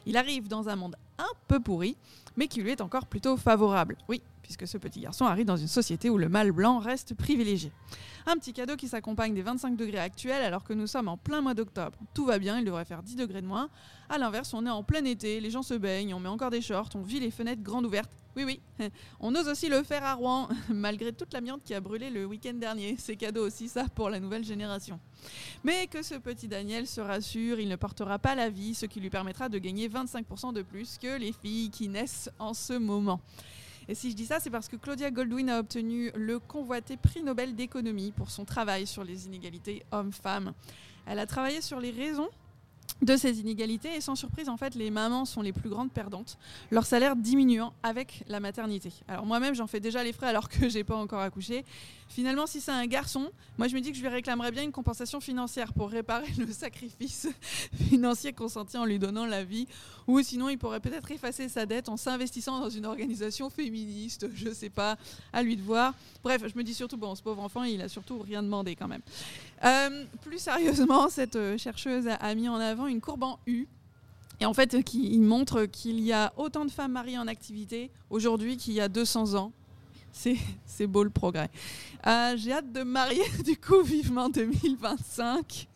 [0.06, 1.98] Il arrive dans un monde un peu pourri,
[2.38, 3.98] mais qui lui est encore plutôt favorable.
[4.08, 7.74] Oui, puisque ce petit garçon arrive dans une société où le mâle blanc reste privilégié.
[8.30, 11.40] Un petit cadeau qui s'accompagne des 25 degrés actuels alors que nous sommes en plein
[11.40, 11.98] mois d'octobre.
[12.14, 13.70] Tout va bien, il devrait faire 10 degrés de moins.
[14.10, 16.60] A l'inverse, on est en plein été, les gens se baignent, on met encore des
[16.60, 18.12] shorts, on vit les fenêtres grandes ouvertes.
[18.36, 18.60] Oui, oui,
[19.22, 22.56] on ose aussi le faire à Rouen, malgré toute l'amiante qui a brûlé le week-end
[22.56, 22.98] dernier.
[23.00, 25.00] C'est cadeau aussi ça pour la nouvelle génération.
[25.64, 29.00] Mais que ce petit Daniel se rassure, il ne portera pas la vie, ce qui
[29.00, 33.22] lui permettra de gagner 25% de plus que les filles qui naissent en ce moment.
[33.90, 37.24] Et si je dis ça, c'est parce que Claudia Goldwyn a obtenu le convoité prix
[37.24, 40.54] Nobel d'économie pour son travail sur les inégalités hommes-femmes.
[41.06, 42.30] Elle a travaillé sur les raisons
[43.02, 46.38] de ces inégalités et sans surprise en fait les mamans sont les plus grandes perdantes.
[46.72, 48.92] Leur salaire diminuant avec la maternité.
[49.08, 51.64] Alors moi-même j'en fais déjà les frais alors que j'ai pas encore accouché
[52.10, 54.72] finalement si c'est un garçon moi je me dis que je lui réclamerais bien une
[54.72, 57.28] compensation financière pour réparer le sacrifice
[57.90, 59.68] financier consenti en lui donnant la vie.
[60.06, 64.28] Ou sinon il pourrait peut-être effacer sa dette en s'investissant dans une organisation féministe.
[64.34, 64.98] Je sais pas.
[65.34, 65.96] À lui de voir.
[66.24, 68.88] Bref je me dis surtout bon ce pauvre enfant il a surtout rien demandé quand
[68.88, 69.02] même.
[69.66, 73.68] Euh, plus sérieusement cette euh, chercheuse a, mis en avant une courbe en U.
[74.40, 77.90] Et en fait, qui il montre qu'il y a autant de femmes mariées en activité
[78.12, 79.52] aujourd'hui qu'il y a 200 ans.
[80.12, 81.50] C'est beau le progrès.
[82.06, 85.68] Euh, J'ai hâte de me marier, du coup, vivement 2025.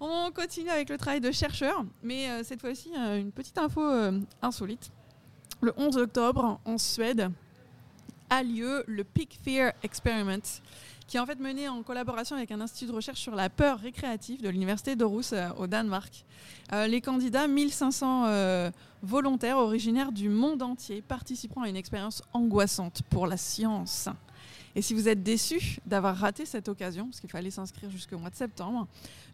[0.00, 3.82] On continue avec le travail de chercheur, mais euh, cette fois-ci, euh, une petite info
[4.40, 4.90] insolite.
[5.60, 7.30] Le 11 octobre, en Suède,
[8.30, 10.60] a lieu le Peak Fear Experiment,
[11.10, 13.80] qui est en fait mené en collaboration avec un institut de recherche sur la peur
[13.80, 16.24] récréative de l'université d'Aarhus euh, au Danemark.
[16.72, 18.70] Euh, les candidats, 1500 euh,
[19.02, 24.08] volontaires originaires du monde entier, participeront à une expérience angoissante pour la science.
[24.76, 28.30] Et si vous êtes déçu d'avoir raté cette occasion, parce qu'il fallait s'inscrire jusqu'au mois
[28.30, 28.86] de septembre,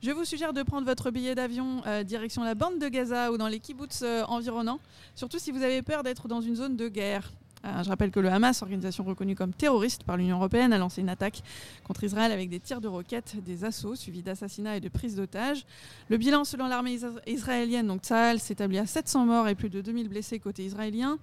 [0.02, 3.36] je vous suggère de prendre votre billet d'avion euh, direction la bande de Gaza ou
[3.36, 4.80] dans les kibbutz euh, environnants,
[5.14, 7.30] surtout si vous avez peur d'être dans une zone de guerre.
[7.64, 11.00] Euh, je rappelle que le Hamas, organisation reconnue comme terroriste par l'Union européenne, a lancé
[11.00, 11.42] une attaque
[11.84, 15.64] contre Israël avec des tirs de roquettes, des assauts suivis d'assassinats et de prises d'otages.
[16.08, 19.80] Le bilan selon l'armée isra- israélienne, donc Tsahal, s'établit à 700 morts et plus de
[19.80, 21.18] 2000 blessés côté israélien.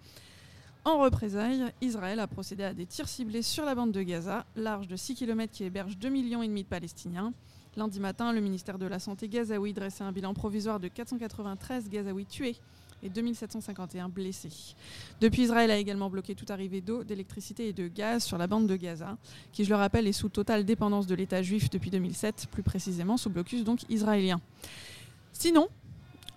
[0.85, 4.87] En représailles, Israël a procédé à des tirs ciblés sur la bande de Gaza, large
[4.89, 7.31] de 6 km qui héberge 2,5 millions de Palestiniens.
[7.77, 12.25] Lundi matin, le ministère de la Santé gazaoui dressait un bilan provisoire de 493 Gazaouis
[12.25, 12.57] tués
[13.03, 14.75] et 2751 blessés.
[15.21, 18.67] Depuis, Israël a également bloqué toute arrivée d'eau, d'électricité et de gaz sur la bande
[18.67, 19.17] de Gaza,
[19.51, 23.17] qui, je le rappelle, est sous totale dépendance de l'État juif depuis 2007, plus précisément
[23.17, 24.39] sous blocus donc israélien.
[25.33, 25.67] Sinon,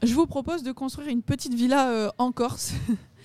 [0.02, 2.74] je vous propose de construire une petite villa euh, en Corse.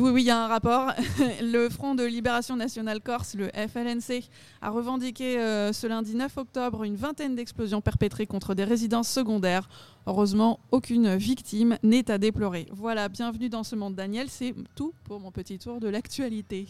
[0.00, 0.92] Oui, oui, il y a un rapport.
[1.40, 4.24] Le Front de Libération Nationale Corse, le FLNC,
[4.60, 9.68] a revendiqué euh, ce lundi 9 octobre une vingtaine d'explosions perpétrées contre des résidences secondaires.
[10.06, 12.66] Heureusement, aucune victime n'est à déplorer.
[12.72, 14.28] Voilà, bienvenue dans ce monde, Daniel.
[14.30, 16.66] C'est tout pour mon petit tour de l'actualité.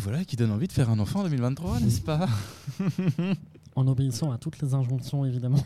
[0.00, 2.26] Voilà qui donne envie de faire un enfant en 2023, n'est-ce pas
[3.76, 5.64] En obéissant à toutes les injonctions, évidemment.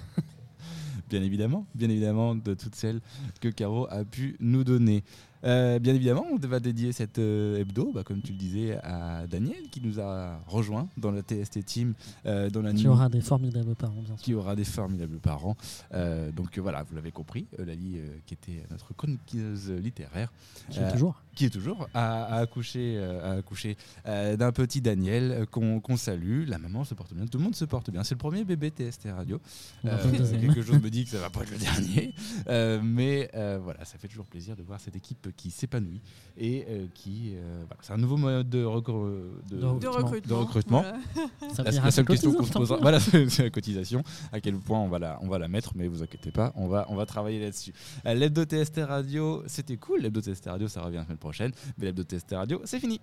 [1.08, 3.00] Bien évidemment, bien évidemment, de toutes celles
[3.40, 5.04] que Caro a pu nous donner.
[5.44, 9.26] Euh, bien évidemment, on va dédier cette euh, hebdo, bah, comme tu le disais, à
[9.26, 11.94] Daniel qui nous a rejoint dans la TST Team,
[12.26, 14.24] euh, dans la Tu nuit- auras des formidables parents, bien sûr.
[14.24, 15.56] qui aura des formidables parents.
[16.34, 17.64] Donc voilà, vous l'avez compris, euh,
[18.26, 20.32] qui était notre chroniqueuse littéraire,
[20.70, 21.22] Qui est toujours.
[21.34, 22.98] qui est toujours à accoucher
[24.06, 26.44] euh, d'un petit Daniel qu'on qu'on salue.
[26.48, 28.02] La maman se porte bien, tout le monde se porte bien.
[28.04, 29.40] C'est le premier bébé TST Radio.
[29.82, 32.14] Quelque chose me dit que ça va pas être le dernier,
[32.82, 33.30] mais
[33.62, 36.00] voilà, ça fait toujours plaisir de voir cette équipe qui s'épanouit
[36.36, 39.98] et euh, qui, euh, voilà, c'est un nouveau mode de, recru- de- De De Recrutement.
[39.98, 40.28] recrutement.
[40.28, 40.80] De recrutement.
[40.82, 41.52] Voilà.
[41.54, 44.02] Ça la, seule question qu'on se posera, voilà, c'est la cotisation.
[44.32, 46.66] À quel point on va la, on va la mettre, mais vous inquiétez pas, on
[46.68, 47.72] va, on va travailler là-dessus.
[48.06, 50.00] Euh, L'hebdo TST Radio, c'était cool.
[50.00, 51.52] L'hebdo TST Radio, ça revient la semaine prochaine.
[51.78, 53.00] Mais l'hebdo TST Radio, c'est fini.